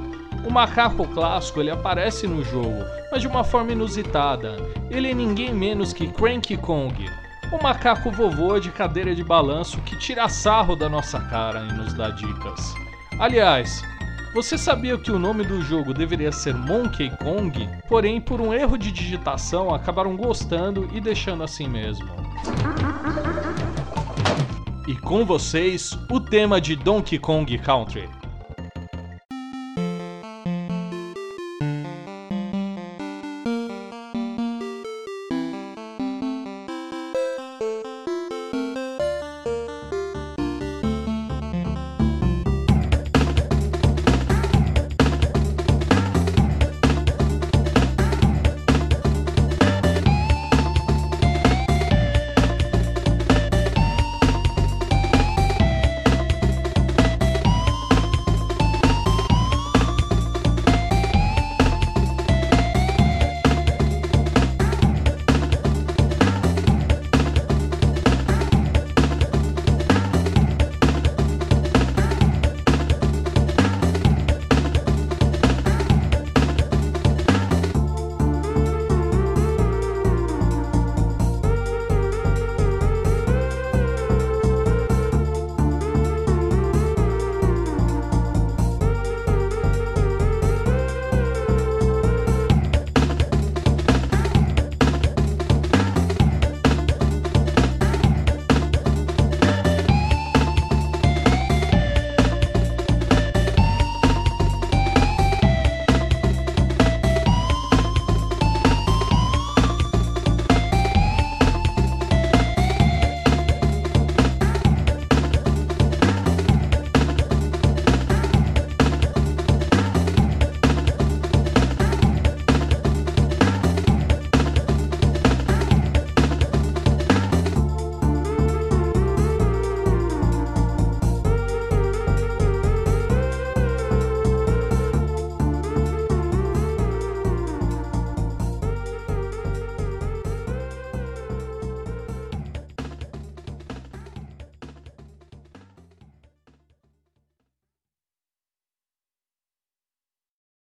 [0.47, 4.57] O macaco clássico ele aparece no jogo, mas de uma forma inusitada.
[4.89, 7.09] Ele é ninguém menos que Cranky Kong,
[7.51, 11.93] o macaco vovô de cadeira de balanço que tira sarro da nossa cara e nos
[11.93, 12.73] dá dicas.
[13.19, 13.81] Aliás,
[14.33, 17.67] você sabia que o nome do jogo deveria ser Monkey Kong?
[17.87, 22.07] Porém, por um erro de digitação, acabaram gostando e deixando assim mesmo.
[24.87, 28.07] E com vocês, o tema de Donkey Kong Country.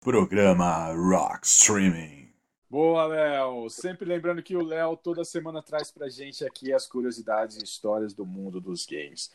[0.05, 2.29] Programa Rock Streaming.
[2.69, 3.71] Boa, Léo!
[3.71, 8.13] Sempre lembrando que o Léo toda semana traz pra gente aqui as curiosidades e histórias
[8.13, 9.33] do mundo dos games.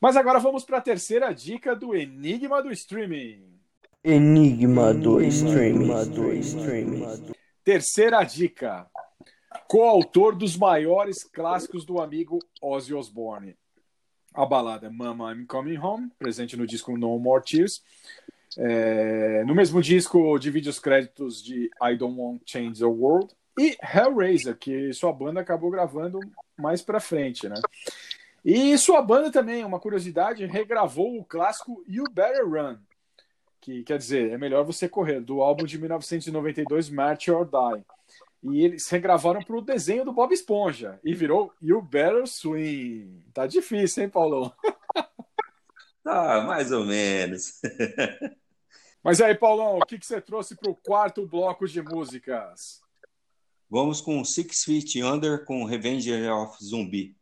[0.00, 3.42] Mas agora vamos para a terceira dica do Enigma do Streaming.
[4.04, 5.88] Enigma do Streaming.
[6.14, 7.34] Do streaming.
[7.64, 8.86] Terceira dica.
[9.66, 13.56] Coautor dos maiores clássicos do amigo Ozzy Osbourne.
[14.32, 17.82] A balada Mama I'm Coming Home, presente no disco No More Tears.
[18.56, 23.34] É, no mesmo disco divide os créditos de I Don't Want to Change the World
[23.58, 26.18] e Hellraiser, que sua banda acabou gravando
[26.56, 27.56] mais pra frente, né?
[28.44, 32.76] E sua banda também, uma curiosidade, regravou o clássico You Better Run,
[33.60, 37.84] que quer dizer, é melhor você correr, do álbum de 1992 March or Die.
[38.42, 43.24] E eles regravaram para o desenho do Bob Esponja e virou You Better Swing.
[43.32, 44.52] Tá difícil, hein, Paulão?
[46.06, 47.62] Ah, mais ou menos.
[49.04, 52.80] Mas aí, Paulão, o que, que você trouxe para o quarto bloco de músicas?
[53.68, 57.14] Vamos com Six Feet Under com Revenge of Zumbi.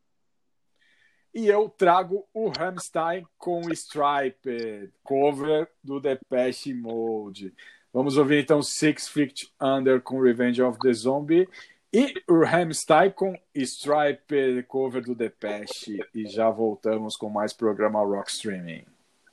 [1.35, 7.53] E eu trago o Hamstein com Stripe, cover do Depeche Mode.
[7.93, 11.49] Vamos ouvir então Six Feet Under com Revenge of the Zombie
[11.93, 15.99] e o Hamstein com Stripe, cover do Depeche.
[16.15, 18.92] E já voltamos com mais programa Rock Streaming.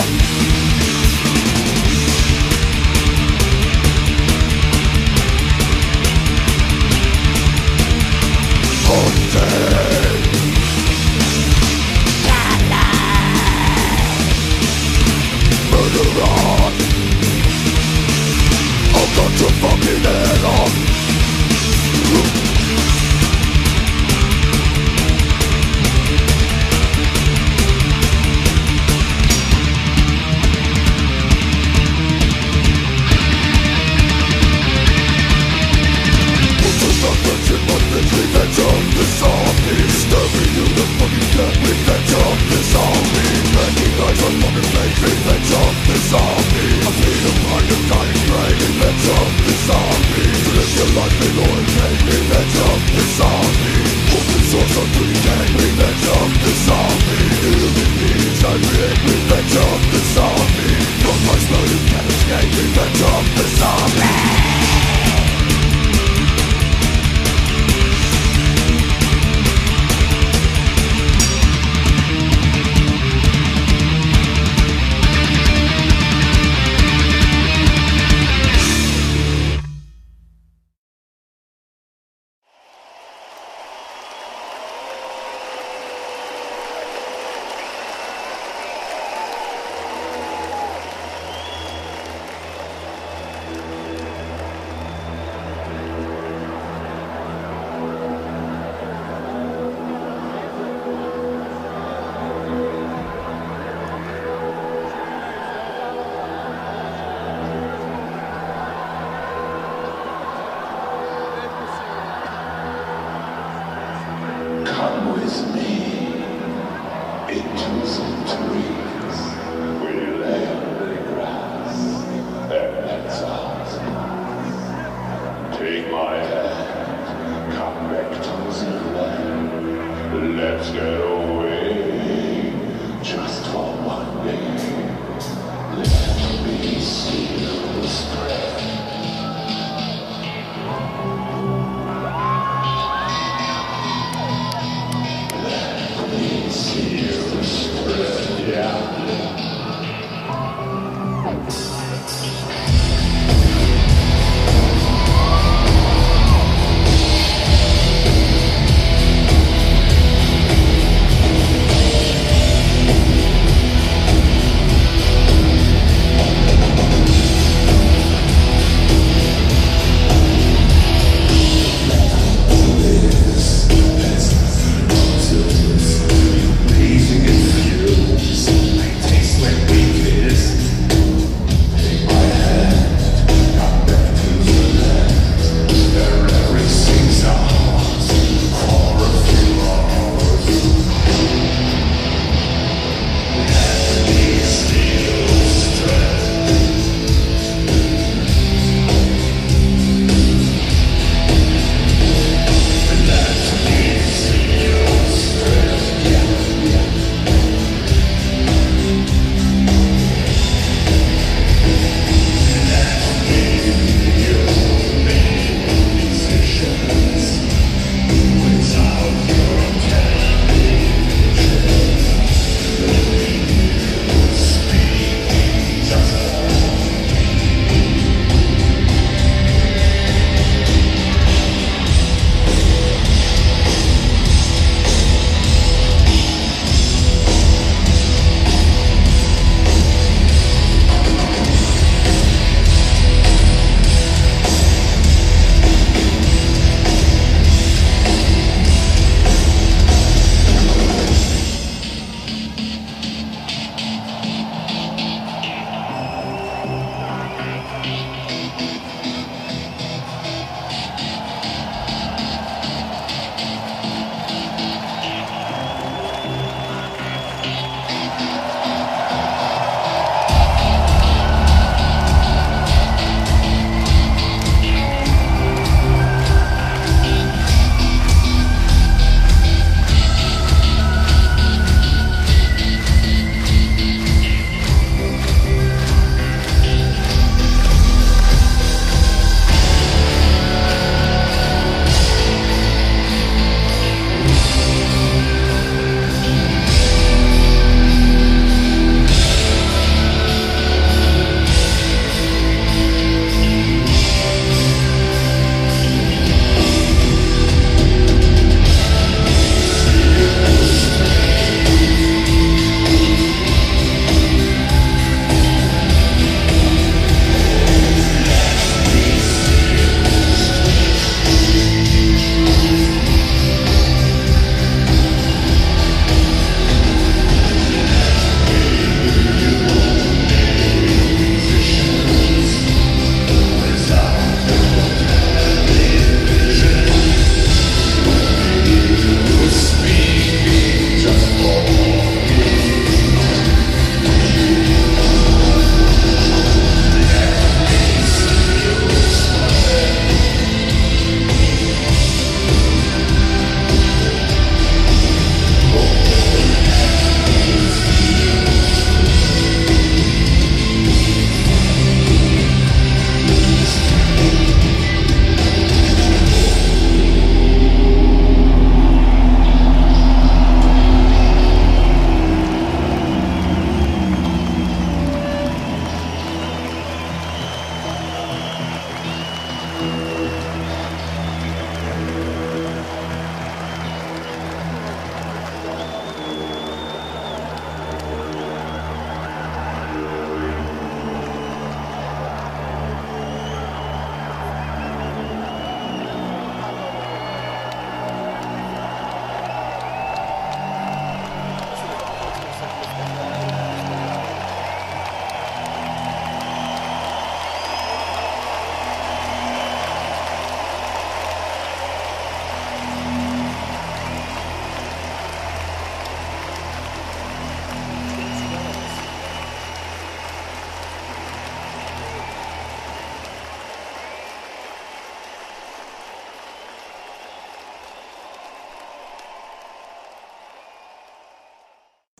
[0.00, 0.39] Rock.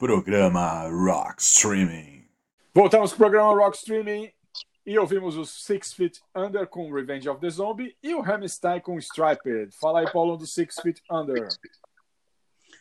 [0.01, 2.27] Programa Rock Streaming.
[2.75, 4.33] Voltamos pro programa Rock Streaming
[4.87, 8.99] e ouvimos os Six Feet Under com Revenge of the Zombie e o Hammerstein com
[8.99, 9.77] Striped.
[9.79, 11.47] Fala aí, Paulo, do Six Feet Under.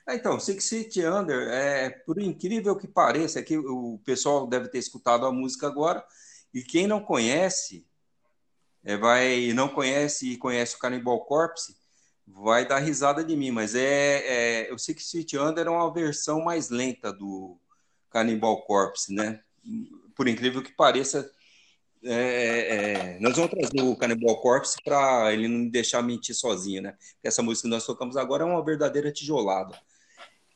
[0.07, 4.77] Ah, Então, Six Feet Under, é, por incrível que pareça, que o pessoal deve ter
[4.77, 6.01] escutado a música agora,
[6.53, 7.85] e quem não conhece,
[8.81, 11.78] é, vai, não conhece e conhece o Cannibal Corpse,
[12.33, 16.41] vai dar risada de mim, mas é, é o Six Feet Under é uma versão
[16.43, 17.57] mais lenta do
[18.09, 19.41] Cannibal Corpse, né?
[20.15, 21.29] Por incrível que pareça,
[22.03, 26.81] é, é, nós vamos trazer o Cannibal Corpse para ele não me deixar mentir sozinho,
[26.81, 26.91] né?
[26.91, 29.77] Porque essa música que nós tocamos agora é uma verdadeira tijolada.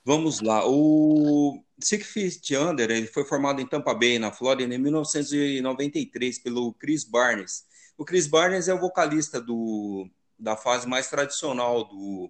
[0.05, 0.63] Vamos lá.
[0.67, 6.73] O Six Feet Under ele foi formado em Tampa Bay, na Flórida, em 1993, pelo
[6.73, 7.65] Chris Barnes.
[7.97, 12.29] O Chris Barnes é o vocalista do, da fase mais tradicional do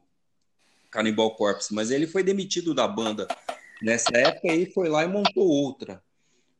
[0.91, 3.27] Cannibal Corpse, mas ele foi demitido da banda
[3.81, 6.01] nessa época e foi lá e montou outra.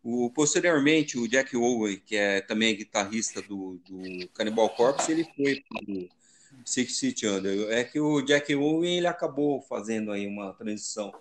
[0.04, 5.64] O, posteriormente, o Jack Owen, que é também guitarrista do, do Cannibal Corpse, ele foi
[5.70, 6.10] pro
[6.66, 7.72] Six Feet Under.
[7.72, 11.14] É que o Jack Owen ele acabou fazendo aí uma transição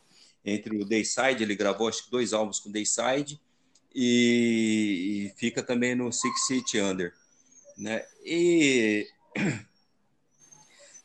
[0.45, 3.41] entre o Dayside, ele gravou acho que dois álbuns com Dayside
[3.95, 7.13] e, e fica também no Six Feet Under,
[7.77, 8.05] né?
[8.25, 9.07] E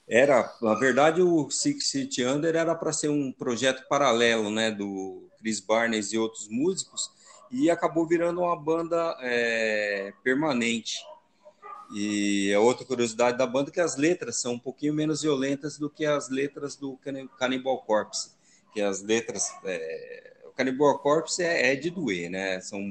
[0.08, 5.28] era, na verdade, o Six Feet Under era para ser um projeto paralelo, né, do
[5.40, 7.12] Chris Barnes e outros músicos,
[7.52, 10.98] e acabou virando uma banda é, permanente.
[11.94, 15.78] E a outra curiosidade da banda é que as letras são um pouquinho menos violentas
[15.78, 16.98] do que as letras do
[17.38, 18.32] Cannibal Corpse,
[18.74, 22.60] que as letras é, o Cannibal Corpse é, é, de doer, né?
[22.60, 22.82] São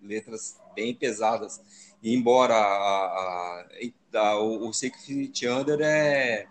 [0.00, 1.60] letras bem pesadas.
[2.00, 3.66] E embora a, a,
[4.14, 6.46] a, o Six Feet Under é,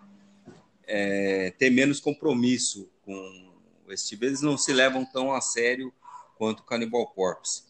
[0.86, 3.54] é, ter menos compromisso com
[3.88, 5.92] esse tipo, eles não se levam tão a sério
[6.36, 7.64] quanto o Cannibal Corpse.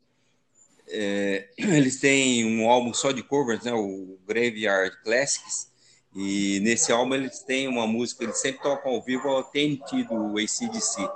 [0.87, 5.73] É, eles têm um álbum só de covers, né, o Graveyard Classics,
[6.15, 10.39] e nesse álbum eles têm uma música, eles sempre tocam ao vivo a TNT do
[10.39, 11.09] ACDC.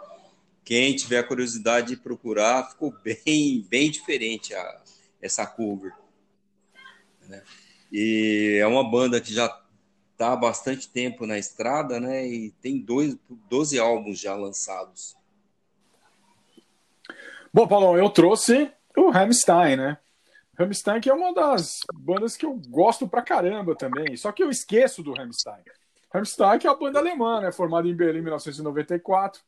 [0.64, 4.82] Quem tiver curiosidade de procurar, ficou bem, bem diferente a,
[5.22, 5.92] essa cover.
[7.28, 7.42] Né?
[7.92, 9.48] E é uma banda que já
[10.18, 12.26] está há bastante tempo na estrada, né?
[12.26, 13.16] E tem dois,
[13.48, 15.16] 12 álbuns já lançados.
[17.54, 19.96] Bom, Paulão, eu trouxe o Hamstein, né?
[20.58, 24.50] Hamstein que é uma das bandas que eu gosto pra caramba também, só que eu
[24.50, 25.62] esqueço do Hamstein.
[26.12, 27.52] Hamstein que é a banda alemã, né?
[27.52, 29.40] Formada em Berlim em 1994,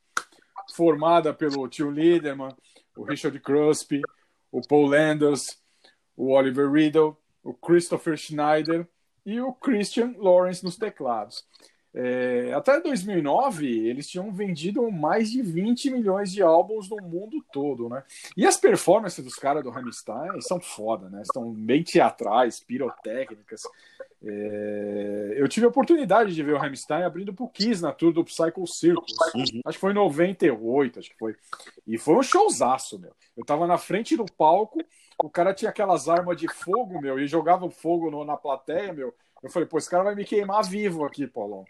[0.76, 2.55] formada pelo Tio Liederman,
[2.97, 4.02] o Richard Crosby,
[4.52, 5.60] o Paul Landers,
[6.16, 8.86] o Oliver Riddle, o Christopher Schneider
[9.24, 11.44] e o Christian Lawrence nos teclados.
[11.92, 17.88] É, até 2009, eles tinham vendido mais de 20 milhões de álbuns no mundo todo,
[17.88, 18.05] né?
[18.36, 21.22] E as performances dos caras do Rammstein são foda, né?
[21.22, 23.62] Estão bem teatrais, pirotécnicas.
[24.22, 28.24] É, eu tive a oportunidade de ver o Rammstein abrindo pro Kiss na tour do
[28.24, 29.12] Psycho Circus.
[29.34, 29.60] Uhum.
[29.64, 31.34] Acho que foi em 98, acho que foi.
[31.86, 33.12] E foi um showzaço, meu.
[33.36, 34.80] Eu tava na frente do palco,
[35.22, 39.14] o cara tinha aquelas armas de fogo, meu, e jogava fogo no, na plateia, meu.
[39.42, 41.64] Eu falei, pô, esse cara vai me queimar vivo aqui, Paulão.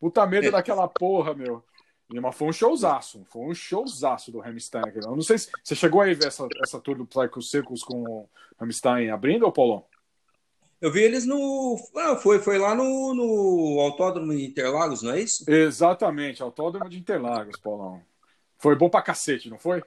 [0.00, 1.62] Puta medo daquela porra, meu.
[2.08, 4.92] Mas foi um showzaço, foi um showzaço do Hamstein.
[4.94, 8.02] Eu não sei se você chegou aí ver essa, essa tour do Psycho Circus com
[8.02, 8.28] o
[8.60, 9.84] Hamstein abrindo, ou Paulão?
[10.80, 11.78] Eu vi eles no.
[11.96, 15.48] Ah, foi, foi lá no, no Autódromo de Interlagos, não é isso?
[15.48, 18.02] Exatamente, Autódromo de Interlagos, Paulão.
[18.58, 19.82] Foi bom pra cacete, não foi?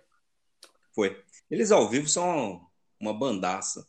[0.93, 1.21] Foi.
[1.51, 2.65] Eles ao vivo são
[2.99, 3.87] uma bandaça.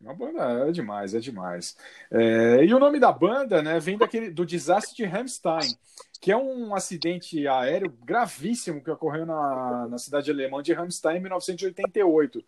[0.00, 1.76] Uma banda é demais, é demais.
[2.10, 5.76] É, e o nome da banda, né, vem daquele do desastre de Hamstein,
[6.18, 11.20] que é um acidente aéreo gravíssimo que ocorreu na, na cidade alemã de Hamstein em
[11.20, 12.42] 1988.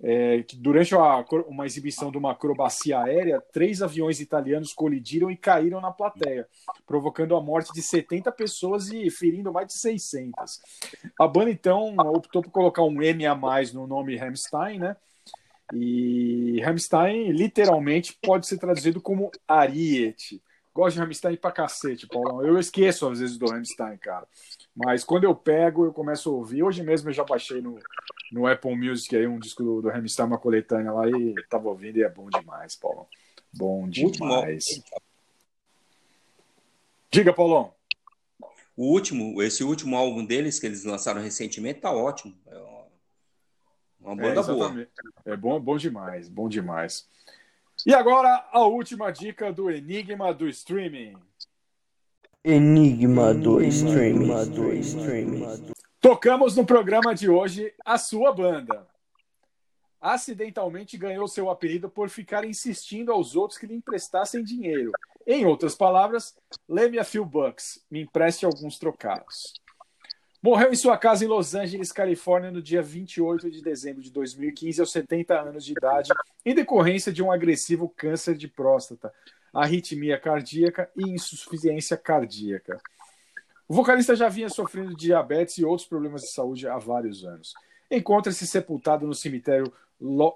[0.00, 5.36] É, que durante uma, uma exibição de uma acrobacia aérea, três aviões italianos colidiram e
[5.36, 6.46] caíram na plateia,
[6.86, 10.60] provocando a morte de 70 pessoas e ferindo mais de 600.
[11.18, 14.96] A banda, então, optou por colocar um M a mais no nome Hamstein, né?
[15.72, 20.42] E Hamstein literalmente pode ser traduzido como Ariete.
[20.74, 22.44] Gosto de Hamstein pra cacete, Paulão.
[22.44, 24.26] Eu esqueço às vezes do Hamstein, cara.
[24.74, 26.62] Mas quando eu pego, eu começo a ouvir.
[26.62, 27.78] Hoje mesmo eu já baixei no,
[28.30, 31.98] no Apple Music aí um disco do, do Hamstein, uma coletânea lá, e tava ouvindo
[31.98, 33.06] e é bom demais, Paulão.
[33.52, 34.82] Bom demais.
[37.10, 37.72] Diga, Paulão.
[38.76, 42.32] O último, esse último álbum deles que eles lançaram recentemente tá ótimo.
[42.46, 42.56] É
[44.00, 44.88] uma banda é, boa.
[45.24, 47.08] É bom, bom demais, bom demais.
[47.86, 51.16] E agora a última dica do Enigma do Streaming.
[52.44, 54.50] Enigma do Streaming.
[54.50, 55.72] Do streaming.
[56.00, 58.86] Tocamos no programa de hoje a sua banda.
[60.00, 64.92] Acidentalmente ganhou seu apelido por ficar insistindo aos outros que lhe emprestassem dinheiro.
[65.26, 66.36] Em outras palavras,
[66.68, 69.52] leme a few bucks, me empreste alguns trocados.
[70.40, 74.80] Morreu em sua casa em Los Angeles, Califórnia, no dia 28 de dezembro de 2015,
[74.80, 76.10] aos 70 anos de idade,
[76.46, 79.12] em decorrência de um agressivo câncer de próstata,
[79.52, 82.80] arritmia cardíaca e insuficiência cardíaca.
[83.66, 87.52] O vocalista já vinha sofrendo diabetes e outros problemas de saúde há vários anos.
[87.90, 89.72] Encontra-se sepultado no cemitério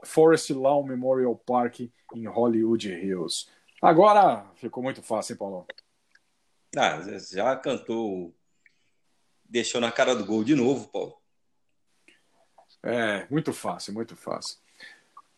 [0.04, 1.80] Forest Lawn Memorial Park,
[2.14, 3.46] em Hollywood Hills.
[3.80, 5.66] Agora ficou muito fácil, hein, Paulão?
[6.76, 6.98] Ah,
[7.32, 8.34] já cantou
[9.52, 11.14] deixou na cara do gol de novo, Paulo.
[12.82, 14.56] É, muito fácil, muito fácil.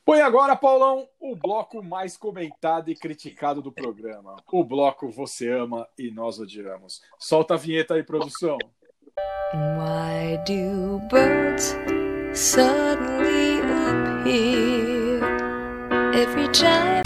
[0.04, 4.36] Põe agora, Paulão, o bloco mais comentado e criticado do programa.
[4.52, 7.02] O bloco Você Ama e Nós Odiamos.
[7.18, 8.58] Solta a vinheta aí, produção.
[9.52, 11.74] Why do birds
[12.34, 13.60] suddenly
[14.20, 15.22] appear
[16.14, 17.03] every time?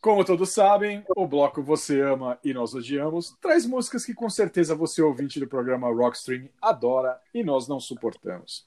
[0.00, 4.74] Como todos sabem, o bloco Você Ama e Nós Odiamos traz músicas que com certeza
[4.74, 8.66] você, ouvinte do programa Rockstream, adora e nós não suportamos.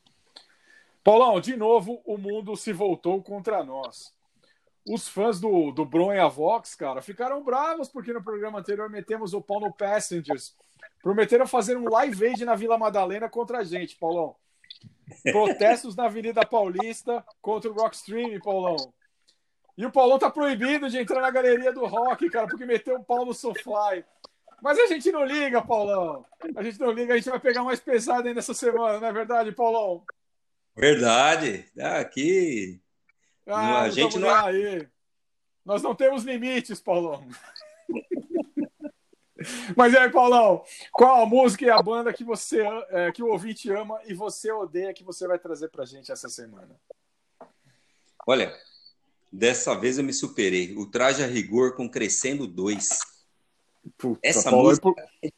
[1.03, 4.13] Paulão, de novo, o mundo se voltou contra nós.
[4.87, 8.87] Os fãs do, do Bron e a Vox, cara, ficaram bravos porque no programa anterior
[8.87, 10.55] metemos o pau no Passengers.
[11.01, 14.35] Prometeram fazer um live aid na Vila Madalena contra a gente, Paulão.
[15.23, 18.93] Protestos na Avenida Paulista contra o Rockstream, Paulão.
[19.77, 23.03] E o Paulão tá proibido de entrar na galeria do rock, cara, porque meteu o
[23.03, 24.05] pau no Sofly.
[24.61, 26.25] Mas a gente não liga, Paulão.
[26.55, 29.11] A gente não liga, a gente vai pegar mais pesado ainda essa semana, não é
[29.11, 30.03] verdade, Paulão?
[30.75, 31.65] Verdade.
[31.79, 32.81] Aqui.
[33.45, 34.29] Ah, a gente não.
[34.29, 34.87] Aí.
[35.65, 37.27] Nós não temos limites, Paulão.
[39.75, 43.69] Mas aí, Paulão, qual a música e a banda que você é, que o ouvinte
[43.71, 46.79] ama e você odeia que você vai trazer pra gente essa semana?
[48.25, 48.55] Olha,
[49.35, 50.77] Dessa vez eu me superei.
[50.77, 52.99] O traje a rigor com Crescendo 2.
[53.97, 54.93] Puta, Essa Paulo, música.
[55.23, 55.29] É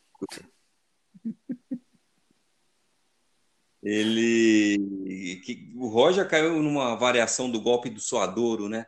[3.81, 5.39] Ele.
[5.45, 5.71] Que...
[5.77, 8.85] O Roger caiu numa variação do golpe do Suadouro, né?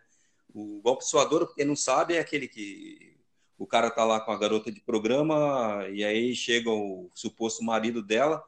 [0.54, 3.16] O golpe do Suadouro, quem não sabe, é aquele que
[3.58, 8.04] o cara tá lá com a garota de programa e aí chega o suposto marido
[8.04, 8.44] dela,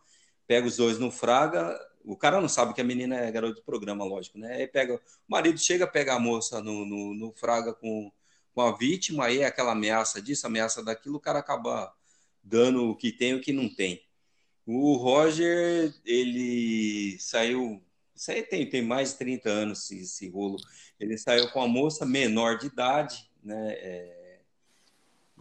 [0.45, 3.61] pega os dois no fraga, o cara não sabe que a menina é garota de
[3.61, 4.55] programa, lógico, né?
[4.55, 8.11] Aí pega, o marido chega, pega a moça no, no, no fraga com,
[8.53, 11.93] com a vítima, aí é aquela ameaça disso, ameaça daquilo, o cara acaba
[12.43, 14.03] dando o que tem e o que não tem.
[14.65, 17.81] O Roger, ele saiu.
[18.15, 20.57] Isso aí tem, tem mais de 30 anos esse, esse rolo.
[20.99, 23.73] Ele saiu com a moça menor de idade, né?
[23.73, 24.39] É,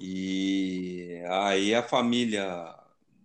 [0.01, 2.78] e aí a família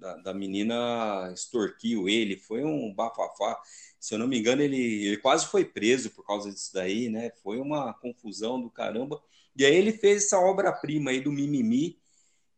[0.03, 3.57] da, da, menina extorquiu ele, foi um bafafá.
[3.97, 7.31] Se eu não me engano, ele, ele quase foi preso por causa disso daí, né?
[7.41, 9.23] Foi uma confusão do caramba.
[9.55, 11.97] E aí ele fez essa obra-prima aí do Mimimi,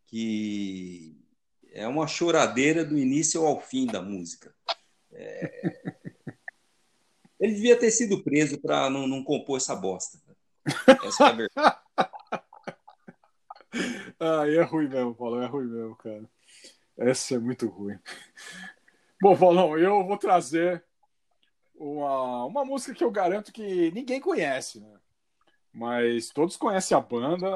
[0.07, 1.15] que
[1.71, 4.55] é uma choradeira do início ao fim da música.
[5.11, 5.93] É...
[7.37, 10.17] Ele devia ter sido preso para não, não, compor essa bosta.
[11.05, 11.77] Essa é a verdade.
[14.21, 16.29] ah, é ruim mesmo, Paulo, é ruim mesmo, cara.
[16.97, 17.97] Essa é muito ruim.
[19.21, 20.83] Bom, Paulão, eu vou trazer
[21.75, 24.93] uma, uma música que eu garanto que ninguém conhece, né?
[25.73, 27.47] Mas todos conhecem a banda,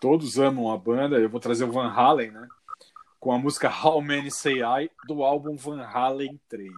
[0.00, 1.18] todos amam a banda.
[1.18, 2.48] Eu vou trazer o Van Halen, né?
[3.20, 6.72] Com a música How Many Say I, do álbum Van Halen 3.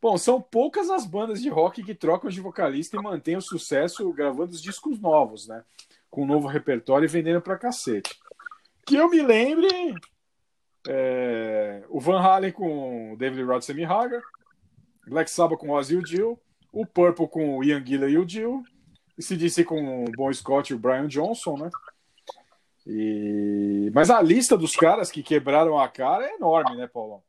[0.00, 4.12] Bom, são poucas as bandas de rock que trocam de vocalista e mantêm o sucesso
[4.12, 5.64] gravando os discos novos, né?
[6.10, 8.18] Com um novo repertório e vendendo pra cacete.
[8.88, 9.68] Que eu me lembre,
[10.88, 14.22] é, o Van Halen com David Rod Sammy Hagar,
[15.06, 16.40] Black Sabbath com Ozzy e o Jill,
[16.72, 18.62] o Purple com o Ian Gillan e o Jill,
[19.18, 21.70] e se disse com o Bon Scott e o Brian Johnson, né?
[22.86, 23.90] E...
[23.92, 27.22] Mas a lista dos caras que quebraram a cara é enorme, né, Paulão?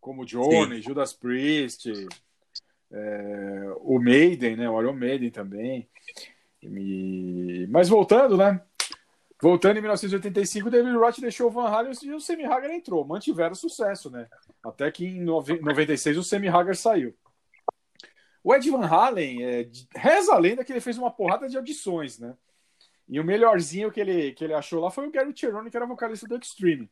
[0.00, 0.82] Como Johnny, Sim.
[0.82, 1.92] Judas Priest,
[2.90, 3.72] é...
[3.82, 4.68] o Maiden, né?
[4.68, 5.88] O Iron Maiden também.
[6.60, 7.68] E...
[7.70, 8.60] Mas voltando, né?
[9.40, 13.04] Voltando em 1985, David Roth deixou o Van Halen e o Sammy Hagar entrou.
[13.04, 14.28] Mantiveram sucesso, né?
[14.64, 17.14] Até que em 96 o Sammy Hagar saiu.
[18.42, 22.18] O Ed Van Halen, é, reza a lenda que ele fez uma porrada de audições,
[22.18, 22.34] né?
[23.08, 25.86] E o melhorzinho que ele, que ele achou lá foi o Gary Cherone, que era
[25.86, 26.90] vocalista do Extreme.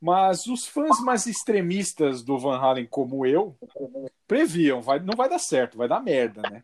[0.00, 3.56] Mas os fãs mais extremistas do Van Halen, como eu,
[4.28, 6.62] previam, vai, não vai dar certo, vai dar merda, né?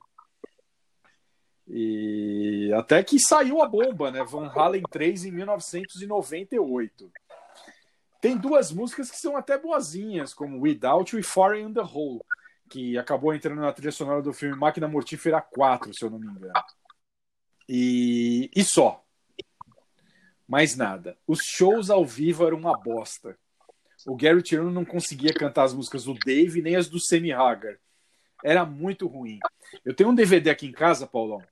[1.66, 4.22] E até que saiu a bomba, né?
[4.24, 7.10] Van Halen 3 em 1998.
[8.20, 12.20] Tem duas músicas que são até boazinhas, como Without You e Foreign in the Hole,
[12.70, 16.28] que acabou entrando na trilha sonora do filme Máquina Mortífera 4, se eu não me
[16.28, 16.52] engano.
[17.68, 19.04] E, e só.
[20.46, 21.16] Mais nada.
[21.26, 23.38] Os shows ao vivo eram uma bosta.
[24.06, 27.78] O Gary Tirano não conseguia cantar as músicas do Dave nem as do Sammy Hagar.
[28.44, 29.38] Era muito ruim.
[29.82, 31.42] Eu tenho um DVD aqui em casa, Paulão,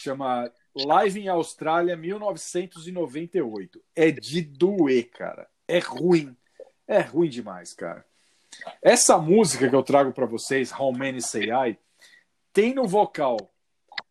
[0.00, 3.80] chama Live em Austrália 1998.
[3.94, 5.48] É de doer, cara.
[5.68, 6.36] É ruim.
[6.88, 8.04] É ruim demais, cara.
[8.82, 11.78] Essa música que eu trago para vocês, How Many Say I,
[12.52, 13.36] tem no vocal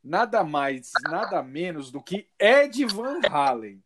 [0.01, 3.83] nada mais, nada menos do que Ed Van Halen.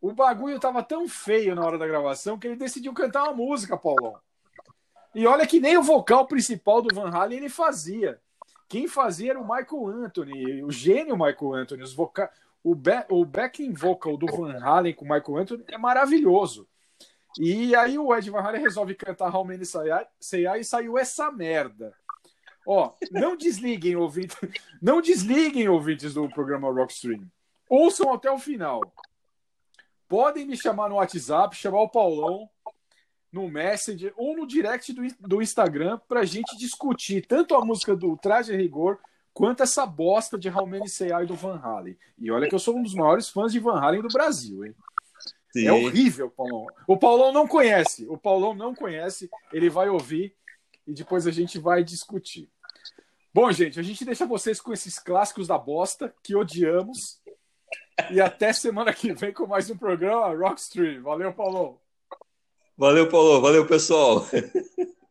[0.00, 3.76] O bagulho tava tão feio na hora da gravação que ele decidiu cantar uma música,
[3.76, 4.18] Paulão.
[5.14, 8.20] E olha que nem o vocal principal do Van Halen ele fazia.
[8.68, 11.82] Quem fazia era o Michael Anthony, o gênio Michael Anthony.
[11.82, 12.30] Os voca...
[12.64, 13.04] o, be...
[13.10, 16.66] o backing vocal do Van Halen com o Michael Anthony é maravilhoso.
[17.38, 21.30] E aí o Ed Van Halen resolve cantar How Many Say I e saiu essa
[21.30, 21.94] merda.
[22.66, 24.36] Ó, não desliguem, ouvintes,
[24.80, 27.26] não desliguem, ouvintes do programa Rockstream.
[27.68, 28.80] Ouçam até o final.
[30.08, 32.48] Podem me chamar no WhatsApp, chamar o Paulão
[33.32, 38.16] no Messenger ou no direct do, do Instagram pra gente discutir tanto a música do
[38.16, 38.98] Traje a Rigor
[39.32, 41.96] quanto essa bosta de How Many Say I do Van Halen.
[42.18, 44.74] E olha que eu sou um dos maiores fãs de Van Halen do Brasil, hein?
[45.50, 45.66] Sim.
[45.66, 46.66] É horrível, Paulão.
[46.86, 48.06] O Paulão não conhece.
[48.08, 49.30] O Paulão não conhece.
[49.52, 50.34] Ele vai ouvir
[50.86, 52.48] e depois a gente vai discutir.
[53.34, 57.20] Bom, gente, a gente deixa vocês com esses clássicos da bosta que odiamos.
[58.10, 61.02] E até semana que vem com mais um programa Rockstream.
[61.02, 61.81] Valeu, Paulão.
[62.82, 63.40] Valeu, Paulo.
[63.40, 64.26] Valeu, pessoal.